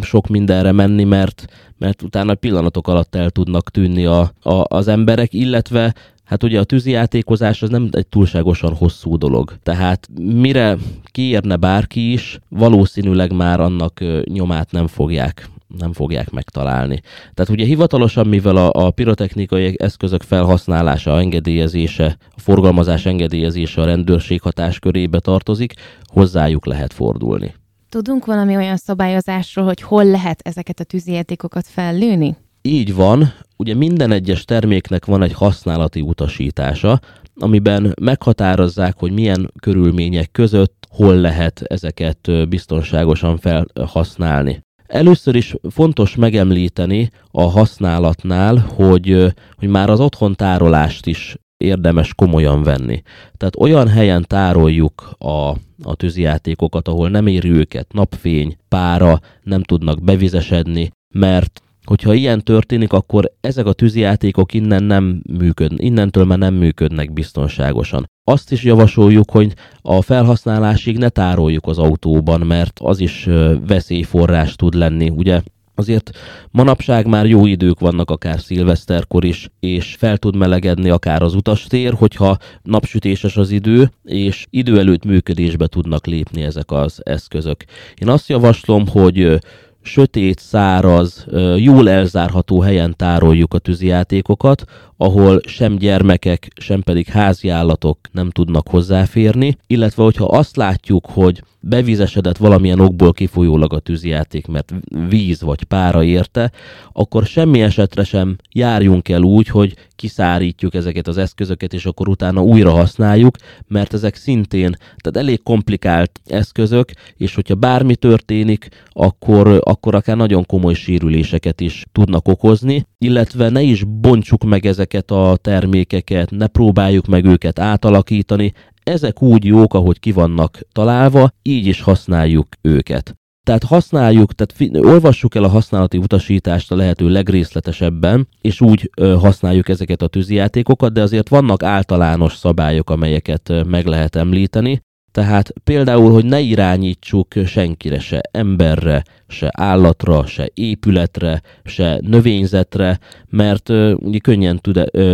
sok 0.00 0.28
mindenre 0.28 0.72
menni, 0.72 1.04
mert, 1.04 1.44
mert 1.78 2.02
utána 2.02 2.34
pillanatok 2.34 2.88
alatt 2.88 3.14
el 3.14 3.30
tudnak 3.30 3.70
tűnni 3.70 4.04
a, 4.04 4.20
a, 4.42 4.64
az 4.68 4.88
emberek, 4.88 5.32
illetve 5.32 5.94
Hát 6.24 6.42
ugye 6.42 6.60
a 6.60 6.64
tűzijátékozás 6.64 7.62
az 7.62 7.70
nem 7.70 7.88
egy 7.90 8.06
túlságosan 8.06 8.74
hosszú 8.74 9.16
dolog. 9.16 9.54
Tehát 9.62 10.08
mire 10.20 10.76
kiérne 11.04 11.56
bárki 11.56 12.12
is, 12.12 12.38
valószínűleg 12.48 13.32
már 13.32 13.60
annak 13.60 14.04
nyomát 14.24 14.70
nem 14.70 14.86
fogják 14.86 15.48
nem 15.78 15.92
fogják 15.92 16.30
megtalálni. 16.30 17.00
Tehát 17.34 17.50
ugye 17.50 17.64
hivatalosan, 17.64 18.26
mivel 18.26 18.56
a, 18.56 18.86
a 18.86 18.90
pirotechnikai 18.90 19.74
eszközök 19.78 20.22
felhasználása, 20.22 21.18
engedélyezése, 21.18 22.16
a 22.36 22.40
forgalmazás 22.40 23.06
engedélyezése 23.06 23.80
a 23.80 23.84
rendőrség 23.84 24.40
hatáskörébe 24.40 25.18
tartozik, 25.20 25.74
hozzájuk 26.02 26.66
lehet 26.66 26.92
fordulni. 26.92 27.54
Tudunk 27.88 28.24
valami 28.24 28.56
olyan 28.56 28.76
szabályozásról, 28.76 29.64
hogy 29.64 29.80
hol 29.80 30.04
lehet 30.04 30.40
ezeket 30.42 30.80
a 30.80 30.84
tűzijátékokat 30.84 31.66
fellőni? 31.66 32.36
Így 32.62 32.94
van, 32.94 33.32
ugye 33.56 33.74
minden 33.74 34.12
egyes 34.12 34.44
terméknek 34.44 35.04
van 35.04 35.22
egy 35.22 35.32
használati 35.32 36.00
utasítása, 36.00 37.00
amiben 37.34 37.94
meghatározzák, 38.00 38.98
hogy 38.98 39.12
milyen 39.12 39.52
körülmények 39.60 40.30
között 40.30 40.86
hol 40.90 41.16
lehet 41.16 41.62
ezeket 41.62 42.48
biztonságosan 42.48 43.38
felhasználni. 43.38 44.63
Először 44.86 45.34
is 45.34 45.54
fontos 45.70 46.16
megemlíteni 46.16 47.10
a 47.30 47.42
használatnál, 47.42 48.56
hogy, 48.56 49.34
hogy 49.56 49.68
már 49.68 49.90
az 49.90 50.00
otthon 50.00 50.34
tárolást 50.34 51.06
is 51.06 51.36
érdemes 51.56 52.14
komolyan 52.14 52.62
venni. 52.62 53.02
Tehát 53.36 53.56
olyan 53.56 53.88
helyen 53.88 54.24
tároljuk 54.26 55.14
a, 55.18 55.48
a 55.82 55.94
tűzijátékokat, 55.94 56.88
ahol 56.88 57.08
nem 57.10 57.26
éri 57.26 57.50
őket 57.50 57.92
napfény, 57.92 58.56
pára, 58.68 59.20
nem 59.42 59.62
tudnak 59.62 60.02
bevizesedni, 60.02 60.90
mert 61.14 61.62
hogyha 61.84 62.14
ilyen 62.14 62.40
történik, 62.40 62.92
akkor 62.92 63.32
ezek 63.40 63.66
a 63.66 63.72
tűzijátékok 63.72 64.54
innen 64.54 64.82
nem 64.82 65.22
működnek, 65.38 65.82
innentől 65.82 66.24
már 66.24 66.38
nem 66.38 66.54
működnek 66.54 67.12
biztonságosan. 67.12 68.06
Azt 68.26 68.52
is 68.52 68.62
javasoljuk, 68.62 69.30
hogy 69.30 69.54
a 69.82 70.02
felhasználásig 70.02 70.98
ne 70.98 71.08
tároljuk 71.08 71.66
az 71.66 71.78
autóban, 71.78 72.40
mert 72.40 72.80
az 72.82 73.00
is 73.00 73.28
veszélyforrás 73.66 74.56
tud 74.56 74.74
lenni, 74.74 75.08
ugye? 75.08 75.40
Azért 75.74 76.10
manapság 76.50 77.06
már 77.06 77.26
jó 77.26 77.46
idők 77.46 77.80
vannak 77.80 78.10
akár 78.10 78.40
szilveszterkor 78.40 79.24
is, 79.24 79.48
és 79.60 79.94
fel 79.98 80.16
tud 80.16 80.36
melegedni 80.36 80.90
akár 80.90 81.22
az 81.22 81.34
utastér, 81.34 81.92
hogyha 81.92 82.36
napsütéses 82.62 83.36
az 83.36 83.50
idő, 83.50 83.90
és 84.04 84.46
idő 84.50 84.78
előtt 84.78 85.04
működésbe 85.04 85.66
tudnak 85.66 86.06
lépni 86.06 86.42
ezek 86.42 86.70
az 86.70 87.00
eszközök. 87.02 87.64
Én 87.94 88.08
azt 88.08 88.28
javaslom, 88.28 88.86
hogy 88.88 89.38
sötét, 89.82 90.38
száraz, 90.38 91.26
jól 91.56 91.90
elzárható 91.90 92.60
helyen 92.60 92.94
tároljuk 92.96 93.54
a 93.54 93.58
tűzijátékokat, 93.58 94.64
ahol 94.96 95.40
sem 95.46 95.76
gyermekek, 95.76 96.48
sem 96.60 96.80
pedig 96.80 97.06
háziállatok 97.06 97.98
nem 98.12 98.30
tudnak 98.30 98.68
hozzáférni, 98.68 99.56
illetve 99.66 100.02
hogyha 100.02 100.24
azt 100.24 100.56
látjuk, 100.56 101.06
hogy 101.06 101.42
bevizesedett 101.66 102.36
valamilyen 102.36 102.80
okból 102.80 103.12
kifolyólag 103.12 103.72
a 103.72 103.78
tűzijáték, 103.78 104.46
mert 104.46 104.74
víz 105.08 105.42
vagy 105.42 105.64
pára 105.64 106.02
érte, 106.02 106.52
akkor 106.92 107.26
semmi 107.26 107.62
esetre 107.62 108.04
sem 108.04 108.36
járjunk 108.52 109.08
el 109.08 109.22
úgy, 109.22 109.48
hogy 109.48 109.74
kiszárítjuk 109.96 110.74
ezeket 110.74 111.06
az 111.06 111.16
eszközöket, 111.16 111.72
és 111.72 111.86
akkor 111.86 112.08
utána 112.08 112.42
újra 112.42 112.70
használjuk, 112.70 113.36
mert 113.68 113.94
ezek 113.94 114.14
szintén, 114.14 114.76
tehát 114.96 115.28
elég 115.28 115.42
komplikált 115.42 116.20
eszközök, 116.26 116.90
és 117.16 117.34
hogyha 117.34 117.54
bármi 117.54 117.96
történik, 117.96 118.68
akkor, 118.88 119.60
akkor 119.64 119.94
akár 119.94 120.16
nagyon 120.16 120.46
komoly 120.46 120.74
sérüléseket 120.74 121.60
is 121.60 121.84
tudnak 121.92 122.28
okozni, 122.28 122.86
illetve 122.98 123.48
ne 123.48 123.62
is 123.62 123.84
bontsuk 123.84 124.44
meg 124.44 124.66
ezeket 124.66 125.10
a 125.10 125.38
termékeket, 125.40 126.30
ne 126.30 126.46
próbáljuk 126.46 127.06
meg 127.06 127.24
őket 127.24 127.58
átalakítani, 127.58 128.52
ezek 128.82 129.22
úgy 129.22 129.44
jók, 129.44 129.74
ahogy 129.74 130.00
ki 130.00 130.12
vannak 130.12 130.58
találva, 130.72 131.30
így 131.42 131.66
is 131.66 131.80
használjuk 131.80 132.46
őket. 132.62 133.14
Tehát 133.44 133.64
használjuk, 133.64 134.32
tehát 134.32 134.76
olvassuk 134.86 135.34
el 135.34 135.44
a 135.44 135.48
használati 135.48 135.96
utasítást 135.96 136.72
a 136.72 136.76
lehető 136.76 137.08
legrészletesebben, 137.08 138.28
és 138.40 138.60
úgy 138.60 138.90
ö, 138.96 139.14
használjuk 139.14 139.68
ezeket 139.68 140.02
a 140.02 140.06
tűzijátékokat, 140.06 140.92
de 140.92 141.02
azért 141.02 141.28
vannak 141.28 141.62
általános 141.62 142.36
szabályok, 142.36 142.90
amelyeket 142.90 143.48
ö, 143.48 143.62
meg 143.62 143.86
lehet 143.86 144.16
említeni. 144.16 144.80
Tehát 145.12 145.52
például, 145.64 146.12
hogy 146.12 146.24
ne 146.24 146.40
irányítsuk 146.40 147.28
senkire, 147.46 148.00
se 148.00 148.20
emberre, 148.30 149.02
se 149.34 149.50
állatra, 149.52 150.26
se 150.26 150.50
épületre, 150.54 151.42
se 151.64 151.98
növényzetre, 152.02 152.98
mert 153.28 153.68
ugye 153.96 154.18
könnyen 154.18 154.60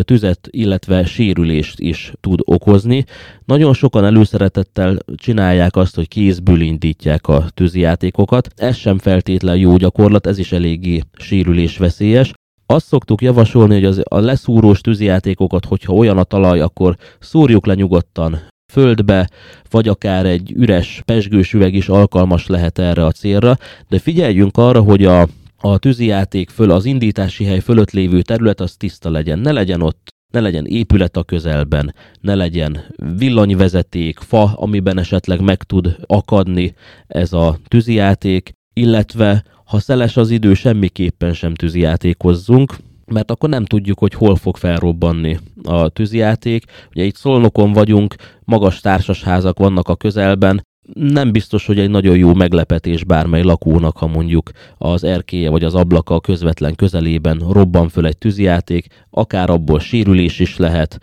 tüzet, 0.04 0.48
illetve 0.50 1.04
sérülést 1.04 1.80
is 1.80 2.12
tud 2.20 2.40
okozni. 2.44 3.04
Nagyon 3.44 3.74
sokan 3.74 4.04
előszeretettel 4.04 4.96
csinálják 5.14 5.76
azt, 5.76 5.94
hogy 5.94 6.08
kézből 6.08 6.60
indítják 6.60 7.28
a 7.28 7.44
tűzijátékokat. 7.54 8.48
Ez 8.56 8.76
sem 8.76 8.98
feltétlen 8.98 9.56
jó 9.56 9.76
gyakorlat, 9.76 10.26
ez 10.26 10.38
is 10.38 10.52
eléggé 10.52 11.00
sérülésveszélyes 11.18 12.32
azt 12.66 12.86
szoktuk 12.86 13.22
javasolni, 13.22 13.74
hogy 13.74 13.84
az, 13.84 14.02
a 14.08 14.18
leszúrós 14.18 14.80
tűzijátékokat, 14.80 15.64
hogyha 15.64 15.92
olyan 15.92 16.18
a 16.18 16.24
talaj, 16.24 16.60
akkor 16.60 16.96
szúrjuk 17.18 17.66
le 17.66 17.74
nyugodtan 17.74 18.38
földbe, 18.70 19.30
vagy 19.70 19.88
akár 19.88 20.26
egy 20.26 20.52
üres 20.52 21.02
pesgős 21.04 21.52
üveg 21.52 21.74
is 21.74 21.88
alkalmas 21.88 22.46
lehet 22.46 22.78
erre 22.78 23.04
a 23.04 23.12
célra, 23.12 23.56
de 23.88 23.98
figyeljünk 23.98 24.56
arra, 24.56 24.80
hogy 24.80 25.04
a, 25.04 25.28
a 25.56 25.78
tűzijáték 25.78 26.50
föl, 26.50 26.70
az 26.70 26.84
indítási 26.84 27.44
hely 27.44 27.60
fölött 27.60 27.90
lévő 27.90 28.22
terület 28.22 28.60
az 28.60 28.74
tiszta 28.76 29.10
legyen. 29.10 29.38
Ne 29.38 29.52
legyen 29.52 29.82
ott 29.82 30.08
ne 30.30 30.40
legyen 30.40 30.66
épület 30.66 31.16
a 31.16 31.22
közelben, 31.22 31.94
ne 32.20 32.34
legyen 32.34 32.84
villanyvezeték, 33.18 34.18
fa, 34.18 34.52
amiben 34.56 34.98
esetleg 34.98 35.40
meg 35.40 35.62
tud 35.62 35.96
akadni 36.06 36.74
ez 37.06 37.32
a 37.32 37.58
tűzijáték, 37.68 38.52
illetve 38.72 39.44
ha 39.64 39.78
szeles 39.78 40.16
az 40.16 40.30
idő, 40.30 40.54
semmiképpen 40.54 41.32
sem 41.32 41.54
tűzijátékozzunk, 41.54 42.76
mert 43.12 43.30
akkor 43.30 43.48
nem 43.48 43.64
tudjuk, 43.64 43.98
hogy 43.98 44.14
hol 44.14 44.36
fog 44.36 44.56
felrobbanni 44.56 45.38
a 45.62 45.88
tűzijáték. 45.88 46.64
Ugye 46.90 47.04
itt 47.04 47.16
Szolnokon 47.16 47.72
vagyunk, 47.72 48.14
magas 48.44 48.80
társasházak 48.80 49.58
vannak 49.58 49.88
a 49.88 49.96
közelben, 49.96 50.62
nem 50.94 51.32
biztos, 51.32 51.66
hogy 51.66 51.78
egy 51.78 51.90
nagyon 51.90 52.16
jó 52.16 52.34
meglepetés 52.34 53.04
bármely 53.04 53.42
lakónak, 53.42 53.96
ha 53.96 54.06
mondjuk 54.06 54.50
az 54.78 55.04
erkéje 55.04 55.50
vagy 55.50 55.64
az 55.64 55.74
ablaka 55.74 56.20
közvetlen 56.20 56.74
közelében 56.74 57.38
robban 57.50 57.88
föl 57.88 58.06
egy 58.06 58.18
tűzijáték, 58.18 58.86
akár 59.10 59.50
abból 59.50 59.80
sérülés 59.80 60.38
is 60.38 60.56
lehet, 60.56 60.98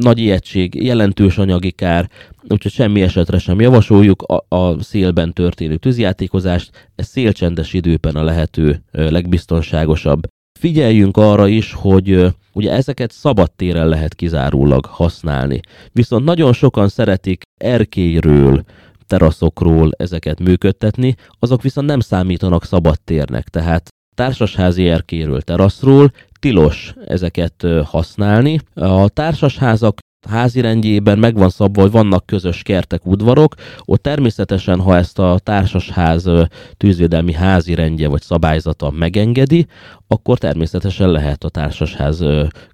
nagy 0.00 0.18
ijegység, 0.18 0.84
jelentős 0.84 1.38
anyagi 1.38 1.70
kár, 1.70 2.08
úgyhogy 2.48 2.72
semmi 2.72 3.02
esetre 3.02 3.38
sem 3.38 3.60
javasoljuk 3.60 4.22
a, 4.22 4.56
a 4.56 4.82
szélben 4.82 5.32
történő 5.32 5.76
tűzjátékozást, 5.76 6.90
ez 6.94 7.06
szélcsendes 7.06 7.72
időben 7.72 8.14
a 8.14 8.22
lehető 8.22 8.82
legbiztonságosabb. 8.90 10.26
Figyeljünk 10.62 11.16
arra 11.16 11.48
is, 11.48 11.72
hogy 11.72 12.26
ugye 12.52 12.72
ezeket 12.72 13.12
szabad 13.12 13.50
téren 13.50 13.88
lehet 13.88 14.14
kizárólag 14.14 14.84
használni. 14.84 15.60
Viszont 15.92 16.24
nagyon 16.24 16.52
sokan 16.52 16.88
szeretik 16.88 17.42
erkélyről, 17.60 18.64
teraszokról 19.06 19.90
ezeket 19.96 20.40
működtetni, 20.40 21.14
azok 21.38 21.62
viszont 21.62 21.86
nem 21.86 22.00
számítanak 22.00 22.64
szabad 22.64 23.00
térnek, 23.04 23.48
tehát 23.48 23.88
társasházi 24.14 24.88
erkéről, 24.88 25.40
teraszról 25.40 26.12
tilos 26.40 26.94
ezeket 27.06 27.66
használni. 27.84 28.60
A 28.74 29.08
társasházak 29.08 29.98
házirendjében 30.28 31.18
meg 31.18 31.34
van 31.34 31.48
szabva, 31.48 31.80
hogy 31.80 31.90
vannak 31.90 32.26
közös 32.26 32.62
kertek, 32.62 33.06
udvarok, 33.06 33.54
ott 33.84 34.02
természetesen, 34.02 34.80
ha 34.80 34.96
ezt 34.96 35.18
a 35.18 35.38
társasház 35.42 36.28
tűzvédelmi 36.76 37.32
házirendje 37.32 38.08
vagy 38.08 38.22
szabályzata 38.22 38.90
megengedi, 38.90 39.66
akkor 40.06 40.38
természetesen 40.38 41.10
lehet 41.10 41.44
a 41.44 41.48
társasház 41.48 42.24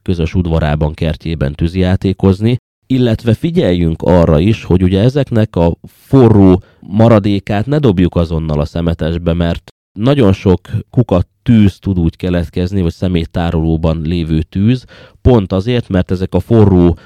közös 0.02 0.35
udvarában, 0.35 0.95
kertjében 0.95 1.55
tűzjátékozni, 1.55 2.57
illetve 2.87 3.35
figyeljünk 3.35 4.02
arra 4.02 4.38
is, 4.38 4.64
hogy 4.64 4.83
ugye 4.83 5.00
ezeknek 5.00 5.57
a 5.57 5.76
forró 5.87 6.62
maradékát 6.81 7.67
ne 7.67 7.78
dobjuk 7.78 8.17
azonnal 8.17 8.61
a 8.61 8.64
szemetesbe, 8.64 9.33
mert 9.33 9.71
nagyon 9.99 10.33
sok 10.33 10.61
kukat 10.90 11.28
tűz 11.43 11.78
tud 11.78 11.99
úgy 11.99 12.17
keletkezni, 12.17 12.83
vagy 12.83 12.93
szeméttárolóban 12.93 14.00
lévő 14.02 14.43
tűz, 14.43 14.85
pont 15.23 15.52
azért, 15.52 15.88
mert 15.88 16.11
ezek 16.11 16.35
a 16.35 16.40
forró 16.40 16.99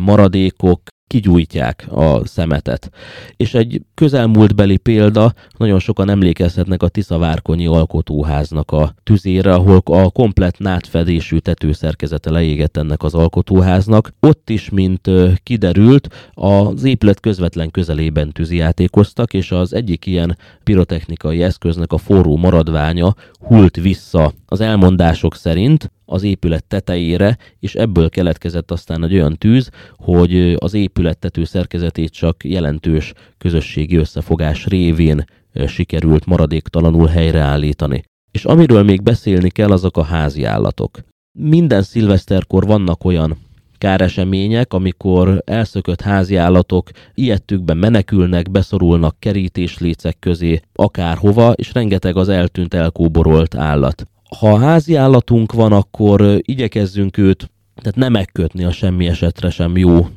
maradékok 0.00 0.80
kigyújtják 1.08 1.86
a 1.90 2.26
szemetet. 2.26 2.90
És 3.36 3.54
egy 3.54 3.82
közelmúltbeli 3.94 4.76
példa, 4.76 5.32
nagyon 5.56 5.78
sokan 5.78 6.10
emlékezhetnek 6.10 6.82
a 6.82 6.88
Tiszavárkonyi 6.88 7.66
alkotóháznak 7.66 8.70
a 8.70 8.94
tüzére, 9.02 9.54
ahol 9.54 9.80
a 9.84 10.10
komplet 10.10 10.58
nátfedésű 10.58 11.38
tetőszerkezete 11.38 12.30
leégett 12.30 12.76
ennek 12.76 13.02
az 13.02 13.14
alkotóháznak. 13.14 14.12
Ott 14.20 14.50
is, 14.50 14.70
mint 14.70 15.10
kiderült, 15.42 16.30
az 16.32 16.84
épület 16.84 17.20
közvetlen 17.20 17.70
közelében 17.70 18.32
tűzijátékoztak, 18.32 19.34
és 19.34 19.50
az 19.50 19.74
egyik 19.74 20.06
ilyen 20.06 20.38
pirotechnikai 20.64 21.42
eszköznek 21.42 21.92
a 21.92 21.98
forró 21.98 22.36
maradványa 22.36 23.14
hult 23.40 23.76
vissza 23.76 24.32
az 24.46 24.60
elmondások 24.60 25.36
szerint, 25.36 25.90
az 26.10 26.22
épület 26.22 26.64
tetejére, 26.64 27.38
és 27.60 27.74
ebből 27.74 28.08
keletkezett 28.08 28.70
aztán 28.70 29.04
egy 29.04 29.14
olyan 29.14 29.36
tűz, 29.38 29.70
hogy 29.96 30.56
az 30.58 30.74
épület 30.74 30.97
tető 31.18 31.44
szerkezetét 31.44 32.12
csak 32.12 32.44
jelentős 32.44 33.12
közösségi 33.38 33.96
összefogás 33.96 34.66
révén 34.66 35.24
sikerült 35.66 36.26
maradéktalanul 36.26 37.06
helyreállítani. 37.06 38.04
És 38.30 38.44
amiről 38.44 38.82
még 38.82 39.02
beszélni 39.02 39.50
kell, 39.50 39.70
azok 39.70 39.96
a 39.96 40.02
házi 40.02 40.44
állatok. 40.44 40.98
Minden 41.38 41.82
szilveszterkor 41.82 42.66
vannak 42.66 43.04
olyan 43.04 43.36
káresemények, 43.78 44.72
amikor 44.72 45.42
elszökött 45.44 46.00
háziállatok 46.00 46.90
ilyettükben 47.14 47.76
menekülnek, 47.76 48.50
beszorulnak 48.50 49.16
kerítéslécek 49.18 50.16
közé, 50.18 50.60
akárhova, 50.72 51.52
és 51.52 51.72
rengeteg 51.72 52.16
az 52.16 52.28
eltűnt, 52.28 52.74
elkóborolt 52.74 53.54
állat 53.54 54.06
ha 54.36 54.58
házi 54.58 54.94
állatunk 54.94 55.52
van, 55.52 55.72
akkor 55.72 56.38
igyekezzünk 56.38 57.16
őt 57.16 57.50
tehát 57.80 57.96
nem 57.96 58.12
megkötni 58.12 58.64
a 58.64 58.70
semmi 58.70 59.06
esetre 59.06 59.50
sem 59.50 59.76
jó 59.76 60.08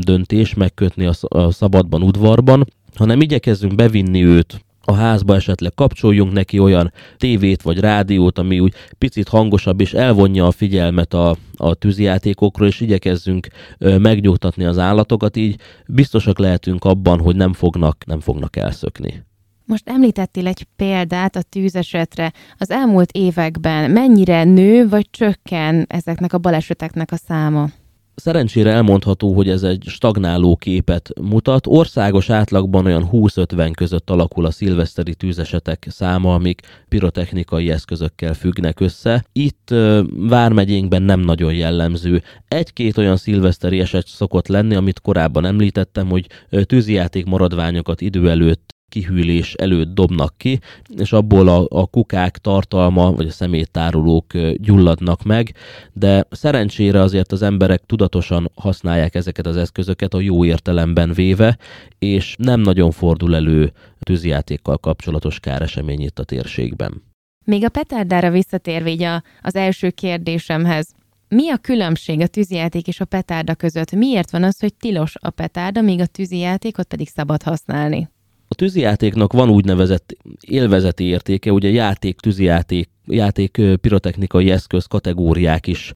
döntés, 0.00 0.54
megkötni 0.54 1.08
a 1.28 1.50
szabadban, 1.50 2.02
udvarban, 2.02 2.64
hanem 2.94 3.20
igyekezzünk 3.20 3.74
bevinni 3.74 4.24
őt 4.24 4.64
a 4.84 4.92
házba 4.92 5.34
esetleg 5.34 5.72
kapcsoljunk 5.74 6.32
neki 6.32 6.58
olyan 6.58 6.92
tévét 7.16 7.62
vagy 7.62 7.78
rádiót, 7.78 8.38
ami 8.38 8.60
úgy 8.60 8.74
picit 8.98 9.28
hangosabb, 9.28 9.80
és 9.80 9.94
elvonja 9.94 10.46
a 10.46 10.50
figyelmet 10.50 11.14
a, 11.14 11.36
a 11.56 11.74
tűzijátékokról, 11.74 12.68
és 12.68 12.80
igyekezzünk 12.80 13.46
ö, 13.78 13.98
megnyugtatni 13.98 14.64
az 14.64 14.78
állatokat, 14.78 15.36
így 15.36 15.60
biztosak 15.86 16.38
lehetünk 16.38 16.84
abban, 16.84 17.20
hogy 17.20 17.36
nem 17.36 17.52
fognak, 17.52 18.04
nem 18.06 18.20
fognak 18.20 18.56
elszökni. 18.56 19.24
Most 19.64 19.88
említettél 19.88 20.46
egy 20.46 20.66
példát 20.76 21.36
a 21.36 21.42
tűzesetre. 21.42 22.32
Az 22.58 22.70
elmúlt 22.70 23.12
években 23.12 23.90
mennyire 23.90 24.44
nő 24.44 24.88
vagy 24.88 25.06
csökken 25.10 25.84
ezeknek 25.88 26.32
a 26.32 26.38
baleseteknek 26.38 27.12
a 27.12 27.16
száma? 27.16 27.68
Szerencsére 28.14 28.70
elmondható, 28.70 29.32
hogy 29.32 29.48
ez 29.48 29.62
egy 29.62 29.84
stagnáló 29.86 30.56
képet 30.56 31.10
mutat. 31.20 31.66
Országos 31.66 32.30
átlagban 32.30 32.86
olyan 32.86 33.08
20-50 33.12 33.72
között 33.74 34.10
alakul 34.10 34.46
a 34.46 34.50
szilveszteri 34.50 35.14
tűzesetek 35.14 35.86
száma, 35.90 36.34
amik 36.34 36.60
pirotechnikai 36.88 37.70
eszközökkel 37.70 38.34
függnek 38.34 38.80
össze. 38.80 39.24
Itt 39.32 39.74
Vármegyénkben 40.16 41.02
nem 41.02 41.20
nagyon 41.20 41.54
jellemző. 41.54 42.22
Egy-két 42.48 42.98
olyan 42.98 43.16
szilveszteri 43.16 43.80
eset 43.80 44.06
szokott 44.06 44.48
lenni, 44.48 44.74
amit 44.74 45.00
korábban 45.00 45.44
említettem, 45.44 46.08
hogy 46.08 46.26
tűzijáték 46.66 47.26
maradványokat 47.26 48.00
idő 48.00 48.30
előtt 48.30 48.71
kihűlés 48.92 49.54
előtt 49.54 49.94
dobnak 49.94 50.34
ki, 50.36 50.60
és 50.96 51.12
abból 51.12 51.48
a, 51.48 51.66
a 51.68 51.86
kukák 51.86 52.38
tartalma, 52.38 53.12
vagy 53.12 53.26
a 53.26 53.30
szeméttárolók 53.30 54.32
gyulladnak 54.54 55.22
meg, 55.22 55.54
de 55.92 56.26
szerencsére 56.30 57.00
azért 57.00 57.32
az 57.32 57.42
emberek 57.42 57.82
tudatosan 57.86 58.50
használják 58.54 59.14
ezeket 59.14 59.46
az 59.46 59.56
eszközöket 59.56 60.14
a 60.14 60.20
jó 60.20 60.44
értelemben 60.44 61.12
véve, 61.12 61.58
és 61.98 62.34
nem 62.38 62.60
nagyon 62.60 62.90
fordul 62.90 63.34
elő 63.34 63.72
tűzjátékkal 64.00 64.78
kapcsolatos 64.78 65.40
káresemény 65.40 66.00
itt 66.00 66.18
a 66.18 66.24
térségben. 66.24 67.02
Még 67.44 67.64
a 67.64 67.68
petárdára 67.68 68.30
visszatérve 68.30 68.90
így 68.90 69.02
a, 69.02 69.22
az 69.42 69.54
első 69.54 69.90
kérdésemhez, 69.90 70.94
mi 71.28 71.50
a 71.50 71.56
különbség 71.56 72.20
a 72.20 72.26
tűzijáték 72.26 72.86
és 72.86 73.00
a 73.00 73.04
petárda 73.04 73.54
között? 73.54 73.92
Miért 73.92 74.30
van 74.30 74.42
az, 74.42 74.60
hogy 74.60 74.74
tilos 74.74 75.14
a 75.20 75.30
petárda, 75.30 75.80
míg 75.80 76.00
a 76.00 76.06
tűzijátékot 76.06 76.86
pedig 76.86 77.08
szabad 77.08 77.42
használni? 77.42 78.08
A 78.52 78.54
tűzijátéknak 78.54 79.32
van 79.32 79.50
úgynevezett 79.50 80.16
élvezeti 80.40 81.04
értéke, 81.04 81.52
ugye 81.52 81.68
játék, 81.70 82.20
tűzijáték, 82.20 82.90
játék 83.06 83.60
pirotechnikai 83.80 84.50
eszköz 84.50 84.86
kategóriák 84.86 85.66
is 85.66 85.92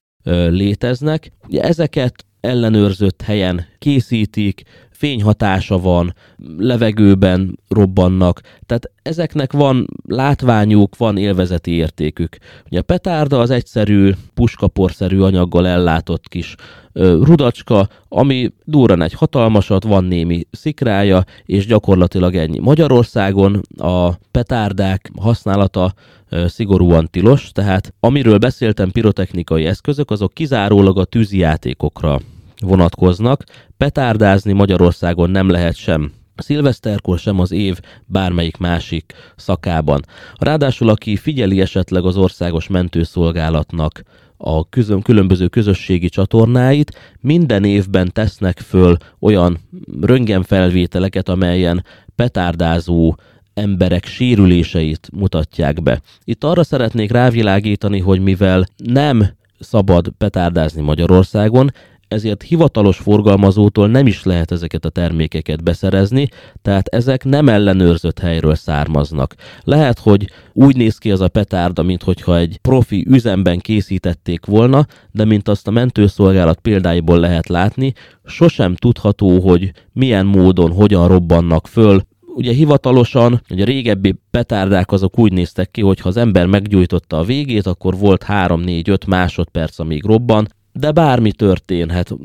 léteznek. 0.49 1.31
Ugye 1.47 1.61
ezeket 1.61 2.25
ellenőrzött 2.41 3.21
helyen 3.21 3.65
készítik, 3.79 4.63
fényhatása 4.97 5.79
van, 5.79 6.13
levegőben 6.57 7.59
robbannak, 7.67 8.41
tehát 8.65 8.91
ezeknek 9.01 9.51
van 9.51 9.87
látványuk, 10.07 10.97
van 10.97 11.17
élvezeti 11.17 11.71
értékük. 11.71 12.37
Ugye 12.65 12.79
a 12.79 12.83
petárda 12.83 13.39
az 13.39 13.49
egyszerű, 13.49 14.11
puskaporszerű 14.33 15.19
anyaggal 15.19 15.67
ellátott 15.67 16.27
kis 16.27 16.55
ö, 16.93 17.21
rudacska, 17.23 17.87
ami 18.07 18.51
durran 18.63 19.01
egy 19.01 19.13
hatalmasat, 19.13 19.83
van 19.83 20.03
némi 20.03 20.47
szikrája, 20.51 21.23
és 21.45 21.65
gyakorlatilag 21.65 22.35
ennyi. 22.35 22.59
Magyarországon 22.59 23.61
a 23.77 24.09
petárdák 24.31 25.11
használata 25.19 25.93
ö, 26.29 26.47
szigorúan 26.47 27.07
tilos, 27.11 27.51
tehát 27.51 27.93
amiről 27.99 28.37
beszéltem 28.37 28.91
pirotechnikai 28.91 29.65
eszközök, 29.65 30.11
azok 30.11 30.33
kizárólag 30.33 30.97
a 30.97 31.05
tűzijátékokra 31.05 32.19
vonatkoznak. 32.59 33.43
Petárdázni 33.77 34.53
Magyarországon 34.53 35.29
nem 35.29 35.49
lehet 35.49 35.75
sem 35.75 36.11
szilveszterkor 36.35 37.19
sem 37.19 37.39
az 37.39 37.51
év 37.51 37.79
bármelyik 38.05 38.57
másik 38.57 39.13
szakában. 39.35 40.01
Ráadásul, 40.35 40.89
aki 40.89 41.15
figyeli 41.15 41.61
esetleg 41.61 42.05
az 42.05 42.17
országos 42.17 42.67
mentőszolgálatnak 42.67 44.03
a 44.37 44.69
különböző 45.03 45.47
közösségi 45.47 46.09
csatornáit, 46.09 47.15
minden 47.19 47.63
évben 47.63 48.09
tesznek 48.13 48.59
föl 48.59 48.97
olyan 49.19 49.57
röntgenfelvételeket, 50.01 51.29
amelyen 51.29 51.83
petárdázó 52.15 53.15
emberek 53.53 54.05
sérüléseit 54.05 55.09
mutatják 55.13 55.83
be. 55.83 56.01
Itt 56.23 56.43
arra 56.43 56.63
szeretnék 56.63 57.11
rávilágítani, 57.11 57.99
hogy 57.99 58.19
mivel 58.19 58.65
nem 58.75 59.27
szabad 59.59 60.11
petárdázni 60.17 60.81
Magyarországon, 60.81 61.71
ezért 62.07 62.43
hivatalos 62.43 62.97
forgalmazótól 62.97 63.87
nem 63.87 64.07
is 64.07 64.23
lehet 64.23 64.51
ezeket 64.51 64.85
a 64.85 64.89
termékeket 64.89 65.63
beszerezni, 65.63 66.27
tehát 66.61 66.87
ezek 66.87 67.23
nem 67.23 67.49
ellenőrzött 67.49 68.19
helyről 68.19 68.55
származnak. 68.55 69.35
Lehet, 69.63 69.99
hogy 69.99 70.29
úgy 70.53 70.75
néz 70.75 70.97
ki 70.97 71.11
az 71.11 71.21
a 71.21 71.27
petárda, 71.27 71.83
mintha 71.83 72.37
egy 72.37 72.57
profi 72.61 73.05
üzemben 73.09 73.59
készítették 73.59 74.45
volna, 74.45 74.85
de 75.11 75.25
mint 75.25 75.47
azt 75.47 75.67
a 75.67 75.71
mentőszolgálat 75.71 76.59
példáiból 76.59 77.19
lehet 77.19 77.47
látni, 77.47 77.93
sosem 78.25 78.75
tudható, 78.75 79.39
hogy 79.39 79.71
milyen 79.93 80.25
módon, 80.25 80.71
hogyan 80.71 81.07
robbannak 81.07 81.67
föl, 81.67 82.01
ugye 82.37 82.53
hivatalosan, 82.53 83.41
ugye 83.49 83.61
a 83.61 83.65
régebbi 83.65 84.15
petárdák 84.31 84.91
azok 84.91 85.19
úgy 85.19 85.33
néztek 85.33 85.71
ki, 85.71 85.81
hogy 85.81 85.99
ha 85.99 86.09
az 86.09 86.17
ember 86.17 86.45
meggyújtotta 86.45 87.17
a 87.17 87.23
végét, 87.23 87.65
akkor 87.65 87.97
volt 87.97 88.25
3-4-5 88.27 89.07
másodperc, 89.07 89.79
amíg 89.79 90.05
robban, 90.05 90.47
de 90.79 90.91
bármi 90.91 91.31
történhet. 91.31 92.15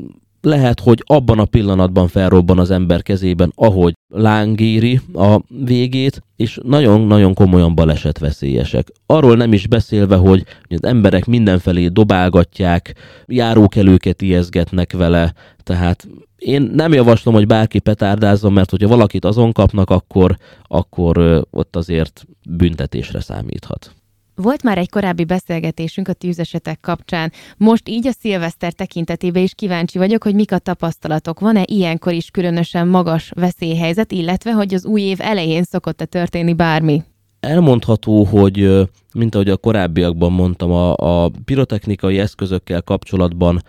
Lehet, 0.41 0.79
hogy 0.79 1.03
abban 1.05 1.39
a 1.39 1.45
pillanatban 1.45 2.07
felrobban 2.07 2.59
az 2.59 2.71
ember 2.71 3.01
kezében, 3.01 3.51
ahogy 3.55 3.93
lángéri 4.07 4.99
a 5.13 5.39
végét, 5.65 6.23
és 6.35 6.59
nagyon-nagyon 6.63 7.33
komolyan 7.33 7.75
balesetveszélyesek. 7.75 8.87
Arról 9.05 9.35
nem 9.35 9.53
is 9.53 9.67
beszélve, 9.67 10.15
hogy 10.15 10.45
az 10.69 10.83
emberek 10.83 11.25
mindenfelé 11.25 11.87
dobálgatják, 11.87 12.95
járókelőket 13.25 14.21
ijeszgetnek 14.21 14.91
vele, 14.93 15.33
tehát 15.63 16.07
én 16.35 16.61
nem 16.61 16.93
javaslom, 16.93 17.33
hogy 17.33 17.47
bárki 17.47 17.79
petárdázzon, 17.79 18.53
mert 18.53 18.69
hogyha 18.69 18.87
valakit 18.87 19.25
azon 19.25 19.51
kapnak, 19.51 19.89
akkor, 19.89 20.37
akkor 20.63 21.45
ott 21.49 21.75
azért 21.75 22.25
büntetésre 22.49 23.19
számíthat. 23.21 23.93
Volt 24.35 24.63
már 24.63 24.77
egy 24.77 24.89
korábbi 24.89 25.25
beszélgetésünk 25.25 26.07
a 26.07 26.13
tűzesetek 26.13 26.79
kapcsán. 26.79 27.31
Most 27.57 27.89
így 27.89 28.07
a 28.07 28.11
szilveszter 28.11 28.73
tekintetében 28.73 29.43
is 29.43 29.53
kíváncsi 29.53 29.97
vagyok, 29.97 30.23
hogy 30.23 30.35
mik 30.35 30.51
a 30.51 30.57
tapasztalatok. 30.57 31.39
Van-e 31.39 31.63
ilyenkor 31.65 32.13
is 32.13 32.29
különösen 32.29 32.87
magas 32.87 33.31
veszélyhelyzet, 33.35 34.11
illetve 34.11 34.51
hogy 34.51 34.73
az 34.73 34.85
új 34.85 35.01
év 35.01 35.21
elején 35.21 35.63
szokott-e 35.63 36.05
történni 36.05 36.53
bármi? 36.53 37.03
Elmondható, 37.39 38.23
hogy 38.23 38.87
mint 39.13 39.35
ahogy 39.35 39.49
a 39.49 39.57
korábbiakban 39.57 40.31
mondtam, 40.31 40.71
a, 40.71 40.95
a 40.95 41.31
pirotechnikai 41.45 42.19
eszközökkel 42.19 42.81
kapcsolatban 42.81 43.61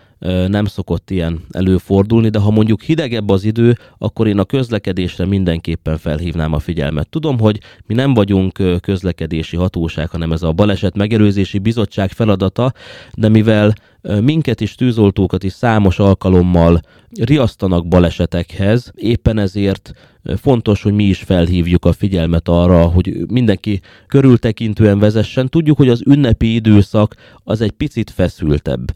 nem 0.47 0.65
szokott 0.65 1.11
ilyen 1.11 1.41
előfordulni, 1.51 2.29
de 2.29 2.39
ha 2.39 2.51
mondjuk 2.51 2.83
hidegebb 2.83 3.31
az 3.31 3.45
idő, 3.45 3.79
akkor 3.99 4.27
én 4.27 4.39
a 4.39 4.45
közlekedésre 4.45 5.27
mindenképpen 5.27 5.99
felhívnám 5.99 6.53
a 6.53 6.59
figyelmet. 6.59 7.09
Tudom, 7.09 7.39
hogy 7.39 7.61
mi 7.87 7.95
nem 7.95 8.15
vagyunk 8.15 8.81
közlekedési 8.81 9.57
hatóság, 9.57 10.11
hanem 10.11 10.33
ez 10.33 10.43
a 10.43 10.53
baleset 10.53 10.97
megelőzési 10.97 11.59
bizottság 11.59 12.11
feladata, 12.11 12.73
de 13.15 13.29
mivel 13.29 13.75
minket 14.21 14.61
is, 14.61 14.75
tűzoltókat 14.75 15.45
is 15.45 15.53
számos 15.53 15.99
alkalommal 15.99 16.81
riasztanak 17.21 17.89
balesetekhez, 17.89 18.93
éppen 18.95 19.39
ezért 19.39 19.93
fontos, 20.37 20.83
hogy 20.83 20.93
mi 20.93 21.05
is 21.05 21.19
felhívjuk 21.19 21.85
a 21.85 21.93
figyelmet 21.93 22.49
arra, 22.49 22.85
hogy 22.85 23.17
mindenki 23.29 23.81
körültekintően 24.07 24.99
vezessen. 24.99 25.49
Tudjuk, 25.49 25.77
hogy 25.77 25.89
az 25.89 26.03
ünnepi 26.07 26.55
időszak 26.55 27.15
az 27.45 27.61
egy 27.61 27.71
picit 27.71 28.11
feszültebb 28.11 28.93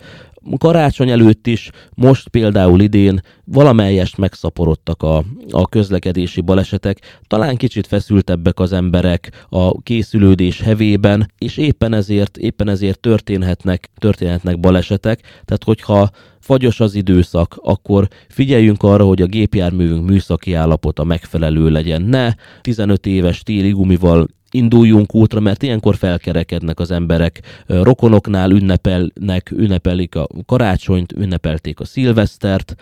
karácsony 0.56 1.10
előtt 1.10 1.46
is, 1.46 1.70
most 1.94 2.28
például 2.28 2.80
idén 2.80 3.20
valamelyest 3.44 4.16
megszaporodtak 4.16 5.02
a, 5.02 5.24
a 5.50 5.68
közlekedési 5.68 6.40
balesetek, 6.40 7.20
talán 7.26 7.56
kicsit 7.56 7.86
feszültebbek 7.86 8.60
az 8.60 8.72
emberek 8.72 9.46
a 9.48 9.82
készülődés 9.82 10.60
hevében, 10.60 11.32
és 11.38 11.56
éppen 11.56 11.94
ezért, 11.94 12.36
éppen 12.36 12.68
ezért 12.68 13.00
történhetnek, 13.00 13.90
történhetnek 13.98 14.60
balesetek, 14.60 15.20
tehát 15.20 15.64
hogyha 15.64 16.10
fagyos 16.40 16.80
az 16.80 16.94
időszak, 16.94 17.58
akkor 17.62 18.08
figyeljünk 18.28 18.82
arra, 18.82 19.04
hogy 19.04 19.22
a 19.22 19.26
gépjárművünk 19.26 20.08
műszaki 20.08 20.54
állapota 20.54 21.04
megfelelő 21.04 21.70
legyen. 21.70 22.02
Ne 22.02 22.32
15 22.60 23.06
éves 23.06 23.42
téli 23.42 23.70
gumival 23.70 24.28
induljunk 24.50 25.14
útra, 25.14 25.40
mert 25.40 25.62
ilyenkor 25.62 25.96
felkerekednek 25.96 26.80
az 26.80 26.90
emberek, 26.90 27.40
rokonoknál 27.66 28.50
ünnepelnek, 28.50 29.50
ünnepelik 29.50 30.14
a 30.14 30.26
karácsonyt, 30.46 31.12
ünnepelték 31.12 31.80
a 31.80 31.84
szilvesztert. 31.84 32.74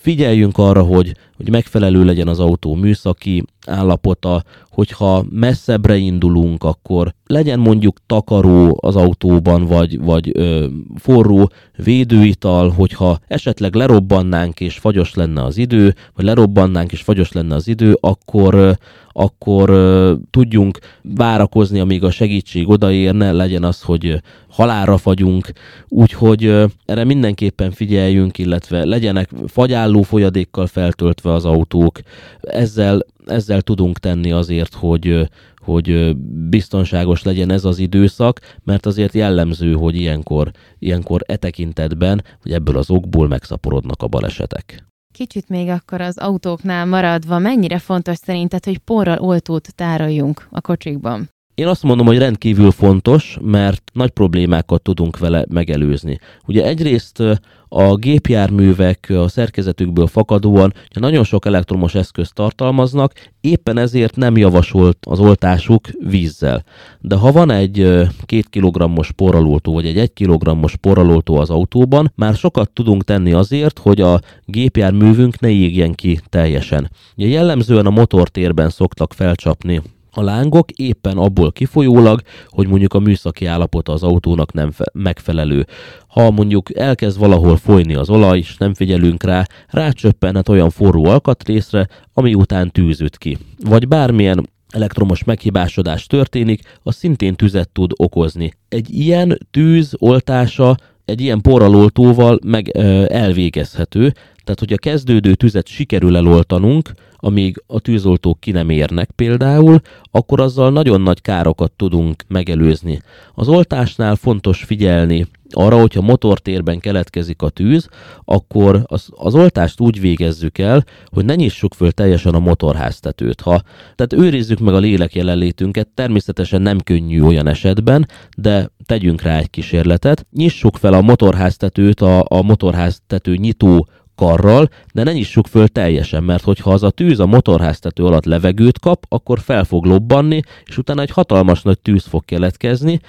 Figyeljünk 0.00 0.58
arra, 0.58 0.82
hogy, 0.82 1.14
hogy 1.36 1.50
megfelelő 1.50 2.04
legyen 2.04 2.28
az 2.28 2.40
autó 2.40 2.74
műszaki 2.74 3.44
állapota, 3.66 4.42
hogyha 4.70 5.24
messzebbre 5.30 5.96
indulunk, 5.96 6.64
akkor 6.64 7.14
legyen 7.26 7.58
mondjuk 7.58 7.96
takaró 8.06 8.78
az 8.80 8.96
autóban, 8.96 9.64
vagy, 9.64 10.00
vagy 10.00 10.30
ö, 10.34 10.66
forró 10.96 11.50
védőital, 11.76 12.70
hogyha 12.70 13.18
esetleg 13.26 13.74
lerobbannánk 13.74 14.60
és 14.60 14.78
fagyos 14.78 15.14
lenne 15.14 15.44
az 15.44 15.56
idő, 15.56 15.94
vagy 16.14 16.24
lerobbannánk 16.24 16.92
és 16.92 17.00
fagyos 17.02 17.32
lenne 17.32 17.54
az 17.54 17.68
idő, 17.68 17.96
akkor, 18.00 18.76
akkor 19.12 19.70
ö, 19.70 20.14
tudjunk 20.30 20.78
várakozni, 21.02 21.80
amíg 21.80 22.04
a 22.04 22.10
segítség 22.10 22.68
odaérne, 22.68 23.32
legyen 23.32 23.64
az, 23.64 23.82
hogy 23.82 24.22
halálra 24.48 24.96
fagyunk, 24.96 25.52
úgyhogy 25.88 26.44
ö, 26.44 26.64
erre 26.84 27.04
mindenképpen 27.04 27.70
figyeljünk, 27.70 28.38
illetve 28.38 28.84
legyenek 28.84 29.30
fagyálló 29.46 29.89
folyadékkal 30.02 30.66
feltöltve 30.66 31.32
az 31.32 31.44
autók, 31.44 32.00
ezzel, 32.40 33.06
ezzel 33.26 33.62
tudunk 33.62 33.98
tenni 33.98 34.32
azért, 34.32 34.74
hogy, 34.74 35.28
hogy 35.56 36.16
biztonságos 36.48 37.22
legyen 37.22 37.50
ez 37.50 37.64
az 37.64 37.78
időszak, 37.78 38.40
mert 38.64 38.86
azért 38.86 39.14
jellemző, 39.14 39.72
hogy 39.72 39.94
ilyenkor, 39.94 40.50
ilyenkor 40.78 41.20
e 41.26 41.36
tekintetben, 41.36 42.24
hogy 42.42 42.52
ebből 42.52 42.76
az 42.76 42.90
okból 42.90 43.28
megszaporodnak 43.28 44.02
a 44.02 44.08
balesetek. 44.08 44.84
Kicsit 45.12 45.48
még 45.48 45.68
akkor 45.68 46.00
az 46.00 46.18
autóknál 46.18 46.86
maradva, 46.86 47.38
mennyire 47.38 47.78
fontos 47.78 48.16
szerinted, 48.16 48.64
hogy 48.64 48.78
porral 48.78 49.18
oltót 49.18 49.74
tároljunk 49.74 50.48
a 50.50 50.60
kocsikban? 50.60 51.28
Én 51.60 51.66
azt 51.66 51.82
mondom, 51.82 52.06
hogy 52.06 52.18
rendkívül 52.18 52.70
fontos, 52.70 53.38
mert 53.42 53.82
nagy 53.92 54.10
problémákat 54.10 54.82
tudunk 54.82 55.18
vele 55.18 55.44
megelőzni. 55.48 56.18
Ugye 56.46 56.64
egyrészt 56.64 57.22
a 57.68 57.94
gépjárművek 57.94 59.12
a 59.16 59.28
szerkezetükből 59.28 60.06
fakadóan 60.06 60.74
nagyon 61.00 61.24
sok 61.24 61.46
elektromos 61.46 61.94
eszközt 61.94 62.34
tartalmaznak, 62.34 63.12
éppen 63.40 63.78
ezért 63.78 64.16
nem 64.16 64.36
javasolt 64.36 64.98
az 65.06 65.18
oltásuk 65.18 65.88
vízzel. 65.98 66.64
De 67.00 67.14
ha 67.14 67.32
van 67.32 67.50
egy 67.50 68.06
két 68.24 68.48
kilogrammos 68.48 69.12
porraloltó, 69.12 69.72
vagy 69.72 69.86
egy 69.86 69.98
egy 69.98 70.12
kilogrammos 70.12 70.76
porraloltó 70.76 71.36
az 71.36 71.50
autóban, 71.50 72.12
már 72.16 72.34
sokat 72.34 72.70
tudunk 72.70 73.04
tenni 73.04 73.32
azért, 73.32 73.78
hogy 73.78 74.00
a 74.00 74.20
gépjárművünk 74.44 75.40
ne 75.40 75.48
égjen 75.48 75.94
ki 75.94 76.20
teljesen. 76.28 76.90
Ugye 77.16 77.26
jellemzően 77.26 77.86
a 77.86 77.90
motortérben 77.90 78.70
szoktak 78.70 79.12
felcsapni 79.12 79.82
a 80.10 80.22
lángok 80.22 80.70
éppen 80.70 81.16
abból 81.16 81.52
kifolyólag, 81.52 82.20
hogy 82.48 82.68
mondjuk 82.68 82.94
a 82.94 82.98
műszaki 82.98 83.46
állapota 83.46 83.92
az 83.92 84.02
autónak 84.02 84.52
nem 84.52 84.70
fe- 84.70 84.90
megfelelő. 84.92 85.66
Ha 86.06 86.30
mondjuk 86.30 86.76
elkezd 86.76 87.18
valahol 87.18 87.56
folyni 87.56 87.94
az 87.94 88.10
olaj, 88.10 88.38
és 88.38 88.56
nem 88.56 88.74
figyelünk 88.74 89.22
rá, 89.22 89.46
rácsöppenhet 89.68 90.48
olyan 90.48 90.70
forró 90.70 91.04
alkatrészre, 91.04 91.88
ami 92.12 92.34
után 92.34 92.70
tűzüt 92.70 93.18
ki. 93.18 93.38
Vagy 93.64 93.88
bármilyen 93.88 94.48
elektromos 94.70 95.24
meghibásodás 95.24 96.06
történik, 96.06 96.78
az 96.82 96.96
szintén 96.96 97.34
tüzet 97.34 97.68
tud 97.68 97.90
okozni. 97.96 98.52
Egy 98.68 98.90
ilyen 98.94 99.38
tűz 99.50 99.94
oltása 99.98 100.76
egy 101.04 101.20
ilyen 101.20 101.40
porraloltóval 101.40 102.38
meg 102.44 102.70
ö, 102.74 103.04
elvégezhető, 103.08 104.12
tehát 104.44 104.58
hogy 104.58 104.72
a 104.72 104.76
kezdődő 104.76 105.34
tüzet 105.34 105.66
sikerül 105.66 106.16
eloltanunk, 106.16 106.90
amíg 107.20 107.62
a 107.66 107.80
tűzoltók 107.80 108.40
ki 108.40 108.50
nem 108.50 108.70
érnek 108.70 109.10
például, 109.10 109.80
akkor 110.10 110.40
azzal 110.40 110.70
nagyon 110.70 111.00
nagy 111.00 111.20
károkat 111.20 111.72
tudunk 111.72 112.24
megelőzni. 112.28 113.02
Az 113.34 113.48
oltásnál 113.48 114.16
fontos 114.16 114.64
figyelni 114.64 115.26
arra, 115.52 115.80
hogyha 115.80 116.00
motortérben 116.00 116.80
keletkezik 116.80 117.42
a 117.42 117.48
tűz, 117.48 117.88
akkor 118.24 118.82
az, 118.86 119.08
az 119.10 119.34
oltást 119.34 119.80
úgy 119.80 120.00
végezzük 120.00 120.58
el, 120.58 120.84
hogy 121.06 121.24
ne 121.24 121.34
nyissuk 121.34 121.74
föl 121.74 121.92
teljesen 121.92 122.34
a 122.34 122.38
motorháztetőt. 122.38 123.40
Ha, 123.40 123.62
tehát 123.94 124.12
őrizzük 124.12 124.58
meg 124.58 124.74
a 124.74 124.78
lélek 124.78 125.14
jelenlétünket, 125.14 125.88
természetesen 125.88 126.62
nem 126.62 126.78
könnyű 126.80 127.22
olyan 127.22 127.46
esetben, 127.46 128.08
de 128.36 128.70
tegyünk 128.86 129.22
rá 129.22 129.38
egy 129.38 129.50
kísérletet. 129.50 130.26
Nyissuk 130.32 130.76
fel 130.76 130.92
a 130.92 131.00
motorháztetőt, 131.00 132.00
a, 132.00 132.24
a 132.28 132.42
motorháztető 132.42 133.36
nyitó 133.36 133.88
karral, 134.20 134.68
de 134.92 135.02
ne 135.02 135.12
nyissuk 135.12 135.46
föl 135.46 135.68
teljesen, 135.68 136.22
mert 136.24 136.42
hogyha 136.42 136.70
az 136.70 136.82
a 136.82 136.90
tűz 136.90 137.20
a 137.20 137.26
motorháztető 137.26 138.04
alatt 138.04 138.24
levegőt 138.24 138.78
kap, 138.78 139.04
akkor 139.08 139.38
fel 139.38 139.64
fog 139.64 139.84
lobbanni, 139.84 140.40
és 140.64 140.78
utána 140.78 141.02
egy 141.02 141.10
hatalmas 141.10 141.62
nagy 141.62 141.78
tűz 141.78 142.04
fog 142.04 142.24
keletkezni, 142.24 143.00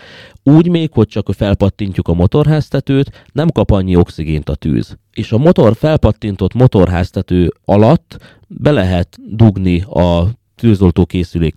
úgy 0.43 0.69
még, 0.69 0.89
hogy 0.93 1.07
csak 1.07 1.29
felpattintjuk 1.35 2.07
a 2.07 2.13
motorháztetőt, 2.13 3.25
nem 3.31 3.49
kap 3.49 3.71
annyi 3.71 3.95
oxigént 3.95 4.49
a 4.49 4.55
tűz. 4.55 4.97
És 5.11 5.31
a 5.31 5.37
motor 5.37 5.75
felpattintott 5.75 6.53
motorháztető 6.53 7.53
alatt 7.65 8.17
be 8.47 8.71
lehet 8.71 9.17
dugni 9.27 9.81
a 9.81 10.27
tűzoltó 10.61 11.07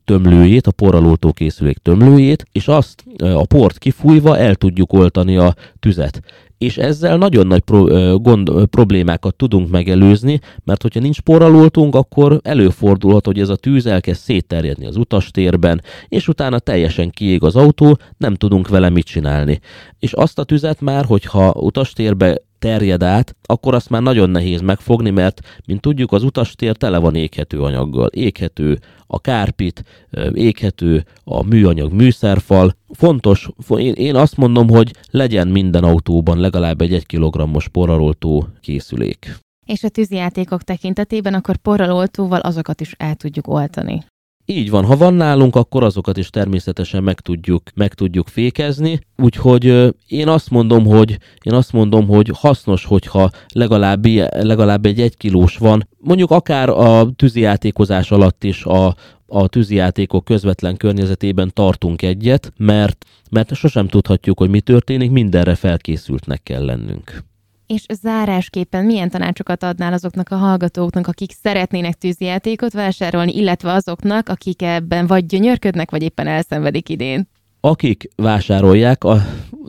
tömlőjét, 0.05 0.67
a 0.67 0.71
porraloltó 0.71 1.33
készülék 1.33 1.79
tömlőjét, 1.79 2.45
és 2.53 2.69
azt 2.69 3.05
a 3.19 3.47
port 3.47 3.79
kifújva 3.79 4.39
el 4.39 4.55
tudjuk 4.55 4.93
oltani 4.93 5.37
a 5.37 5.55
tüzet. 5.81 6.23
És 6.59 6.77
ezzel 6.77 7.17
nagyon 7.17 7.47
nagy 7.47 7.61
pro, 7.61 7.85
gond, 8.19 8.67
problémákat 8.67 9.35
tudunk 9.35 9.71
megelőzni, 9.71 10.41
mert 10.65 10.83
hogyha 10.83 11.01
nincs 11.01 11.21
porraloltunk, 11.21 11.95
akkor 11.95 12.41
előfordulhat, 12.43 13.27
hogy 13.27 13.41
ez 13.41 13.49
a 13.49 13.57
tűz 13.57 13.87
elkezd 13.87 14.21
szétterjedni 14.21 14.87
az 14.87 14.97
utastérben, 14.97 15.83
és 16.09 16.29
utána 16.29 16.59
teljesen 16.59 17.11
kiég 17.11 17.43
az 17.43 17.57
autó, 17.57 17.99
nem 18.17 18.35
tudunk 18.35 18.69
vele 18.69 18.89
mit 18.89 19.05
csinálni. 19.05 19.61
És 19.99 20.13
azt 20.13 20.39
a 20.39 20.45
tüzet 20.45 20.81
már, 20.81 21.05
hogyha 21.05 21.53
utastérbe 21.53 22.39
terjed 22.65 23.03
át, 23.03 23.37
akkor 23.43 23.75
azt 23.75 23.91
már 23.91 24.03
nagyon 24.03 24.31
nehéz 24.31 24.61
megfogni, 24.61 25.11
mert, 25.11 25.41
mint 25.67 25.81
tudjuk, 25.81 26.13
az 26.13 26.23
utastér 26.23 26.77
tele 26.77 26.99
van 26.99 27.15
éghető 27.15 27.61
anyaggal. 27.61 28.07
Éghető 28.07 28.79
a 29.07 29.21
kárpit, 29.21 29.85
éghető 30.33 31.05
a 31.25 31.43
műanyag 31.43 31.93
műszerfal. 31.93 32.77
Fontos, 32.91 33.49
én 33.95 34.17
azt 34.17 34.37
mondom, 34.37 34.69
hogy 34.69 34.93
legyen 35.11 35.49
minden 35.49 35.85
autóban 35.85 36.39
legalább 36.39 36.81
egy 36.81 36.95
1 36.95 37.07
kg-os 37.07 37.69
porraloltó 37.69 38.49
készülék. 38.61 39.39
És 39.67 39.83
a 39.83 39.89
tűzijátékok 39.89 40.63
tekintetében 40.63 41.35
akkor 41.35 41.57
porraloltóval 41.57 42.41
azokat 42.41 42.81
is 42.81 42.95
el 42.97 43.15
tudjuk 43.15 43.49
oltani. 43.49 44.05
Így 44.47 44.71
van, 44.71 44.85
ha 44.85 44.97
van 44.97 45.15
nálunk, 45.15 45.57
akkor 45.57 45.85
azokat 45.85 46.17
is 46.17 46.31
természetesen 46.31 47.03
meg 47.03 47.21
tudjuk, 47.21 47.63
meg 47.75 47.95
tudjuk 47.95 48.29
fékezni, 48.29 49.01
úgyhogy 49.17 49.95
én 50.07 50.29
azt 50.29 50.51
mondom, 50.51 50.87
hogy 50.87 51.19
én 51.43 51.53
azt 51.53 51.73
mondom, 51.73 52.07
hogy 52.07 52.31
hasznos, 52.35 52.85
hogyha 52.85 53.31
legalább, 53.53 54.07
legalább 54.31 54.87
egy 54.87 55.01
egy 55.01 55.17
kilós 55.17 55.57
van, 55.57 55.89
mondjuk 55.99 56.31
akár 56.31 56.69
a 56.69 57.11
tűzijátékozás 57.17 58.11
alatt 58.11 58.45
is 58.45 58.65
a, 58.65 58.95
a 59.27 59.49
tűzijátékok 59.49 60.25
közvetlen 60.25 60.77
környezetében 60.77 61.51
tartunk 61.55 62.03
egyet, 62.03 62.53
mert, 62.57 63.05
mert 63.31 63.55
sosem 63.55 63.89
tudhatjuk, 63.89 64.39
hogy 64.39 64.51
mi 64.51 64.61
történik, 64.61 65.11
mindenre 65.11 65.55
felkészültnek 65.55 66.43
kell 66.43 66.65
lennünk. 66.65 67.25
És 67.67 67.85
zárásképpen 68.03 68.85
milyen 68.85 69.11
tanácsokat 69.11 69.63
adnál 69.63 69.93
azoknak 69.93 70.29
a 70.31 70.37
hallgatóknak, 70.37 71.07
akik 71.07 71.33
szeretnének 71.43 71.95
tűzijátékot 71.95 72.73
vásárolni, 72.73 73.37
illetve 73.37 73.73
azoknak, 73.73 74.29
akik 74.29 74.63
ebben 74.63 75.07
vagy 75.07 75.27
gyönyörködnek, 75.27 75.91
vagy 75.91 76.03
éppen 76.03 76.27
elszenvedik 76.27 76.89
idén? 76.89 77.29
Akik 77.61 78.09
vásárolják, 78.17 79.05
a, 79.05 79.23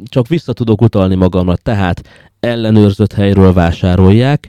csak 0.03 0.27
vissza 0.27 0.53
tudok 0.53 0.81
utalni 0.81 1.15
magamra, 1.15 1.55
tehát 1.55 2.01
ellenőrzött 2.39 3.13
helyről 3.13 3.53
vásárolják, 3.53 4.47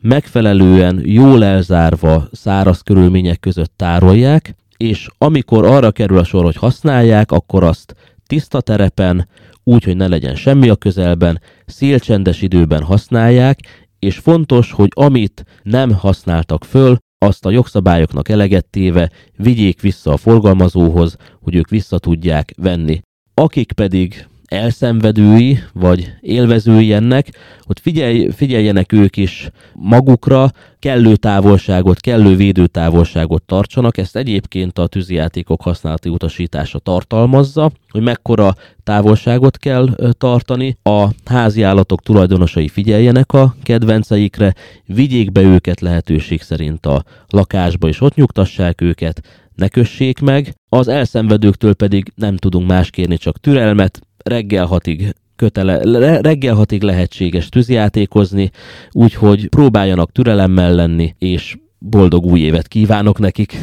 megfelelően 0.00 1.00
jól 1.04 1.44
elzárva 1.44 2.28
száraz 2.32 2.80
körülmények 2.80 3.40
között 3.40 3.72
tárolják, 3.76 4.54
és 4.76 5.08
amikor 5.18 5.64
arra 5.64 5.90
kerül 5.90 6.18
a 6.18 6.24
sor, 6.24 6.44
hogy 6.44 6.56
használják, 6.56 7.32
akkor 7.32 7.62
azt 7.62 7.94
tiszta 8.26 8.60
terepen, 8.60 9.28
úgy, 9.68 9.84
hogy 9.84 9.96
ne 9.96 10.08
legyen 10.08 10.34
semmi 10.34 10.68
a 10.68 10.76
közelben, 10.76 11.40
szélcsendes 11.66 12.42
időben 12.42 12.82
használják, 12.82 13.58
és 13.98 14.16
fontos, 14.18 14.72
hogy 14.72 14.88
amit 14.94 15.44
nem 15.62 15.92
használtak 15.92 16.64
föl, 16.64 16.96
azt 17.18 17.46
a 17.46 17.50
jogszabályoknak 17.50 18.28
eleget 18.28 18.66
téve 18.66 19.10
vigyék 19.36 19.80
vissza 19.80 20.12
a 20.12 20.16
forgalmazóhoz, 20.16 21.16
hogy 21.40 21.54
ők 21.54 21.68
vissza 21.68 21.98
tudják 21.98 22.52
venni. 22.56 23.00
Akik 23.34 23.72
pedig 23.72 24.26
elszenvedői, 24.48 25.58
vagy 25.72 26.12
élvezői 26.20 26.92
ennek, 26.92 27.28
hogy 27.60 27.80
figyelj, 27.80 28.30
figyeljenek 28.30 28.92
ők 28.92 29.16
is 29.16 29.50
magukra, 29.74 30.50
kellő 30.78 31.16
távolságot, 31.16 32.00
kellő 32.00 32.36
védőtávolságot 32.36 33.42
tartsanak. 33.42 33.98
Ezt 33.98 34.16
egyébként 34.16 34.78
a 34.78 34.86
tűzijátékok 34.86 35.62
használati 35.62 36.08
utasítása 36.08 36.78
tartalmazza, 36.78 37.70
hogy 37.90 38.02
mekkora 38.02 38.54
távolságot 38.82 39.56
kell 39.56 39.96
tartani. 40.18 40.76
A 40.82 41.08
házi 41.24 41.62
állatok 41.62 42.02
tulajdonosai 42.02 42.68
figyeljenek 42.68 43.32
a 43.32 43.54
kedvenceikre, 43.62 44.54
vigyék 44.84 45.32
be 45.32 45.40
őket 45.40 45.80
lehetőség 45.80 46.42
szerint 46.42 46.86
a 46.86 47.04
lakásba, 47.28 47.88
és 47.88 48.00
ott 48.00 48.14
nyugtassák 48.14 48.80
őket, 48.80 49.22
ne 49.54 49.68
kössék 49.68 50.20
meg. 50.20 50.54
Az 50.68 50.88
elszenvedőktől 50.88 51.74
pedig 51.74 52.12
nem 52.14 52.36
tudunk 52.36 52.68
más 52.68 52.90
kérni, 52.90 53.16
csak 53.16 53.40
türelmet, 53.40 54.00
reggel 54.28 54.66
hatig 54.66 55.14
kötele, 55.36 56.20
reggel 56.20 56.54
hatig 56.54 56.82
lehetséges 56.82 57.48
tűzjátékozni, 57.48 58.50
úgyhogy 58.92 59.48
próbáljanak 59.48 60.12
türelemmel 60.12 60.74
lenni, 60.74 61.14
és 61.18 61.56
boldog 61.78 62.24
új 62.24 62.40
évet 62.40 62.68
kívánok 62.68 63.18
nekik! 63.18 63.56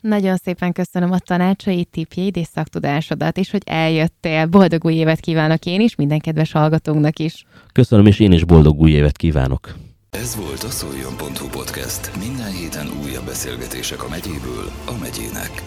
Nagyon 0.00 0.36
szépen 0.36 0.72
köszönöm 0.72 1.12
a 1.12 1.18
tanácsait, 1.18 1.88
tipjeid 1.90 2.36
és 2.36 2.46
szaktudásodat, 2.54 3.36
és 3.36 3.50
hogy 3.50 3.62
eljöttél. 3.64 4.46
Boldog 4.46 4.84
új 4.84 4.94
évet 4.94 5.20
kívánok 5.20 5.66
én 5.66 5.80
is, 5.80 5.94
minden 5.94 6.18
kedves 6.18 6.52
hallgatónknak 6.52 7.18
is. 7.18 7.44
Köszönöm, 7.72 8.06
és 8.06 8.20
én 8.20 8.32
is 8.32 8.44
boldog 8.44 8.80
új 8.80 8.90
évet 8.90 9.16
kívánok. 9.16 9.74
Ez 10.10 10.36
volt 10.36 10.62
a 10.62 10.70
szoljon.hu 10.70 11.48
podcast. 11.50 12.10
Minden 12.18 12.52
héten 12.52 12.86
újabb 13.04 13.24
beszélgetések 13.24 14.04
a 14.04 14.08
megyéből 14.08 14.70
a 14.86 14.94
megyének. 15.00 15.62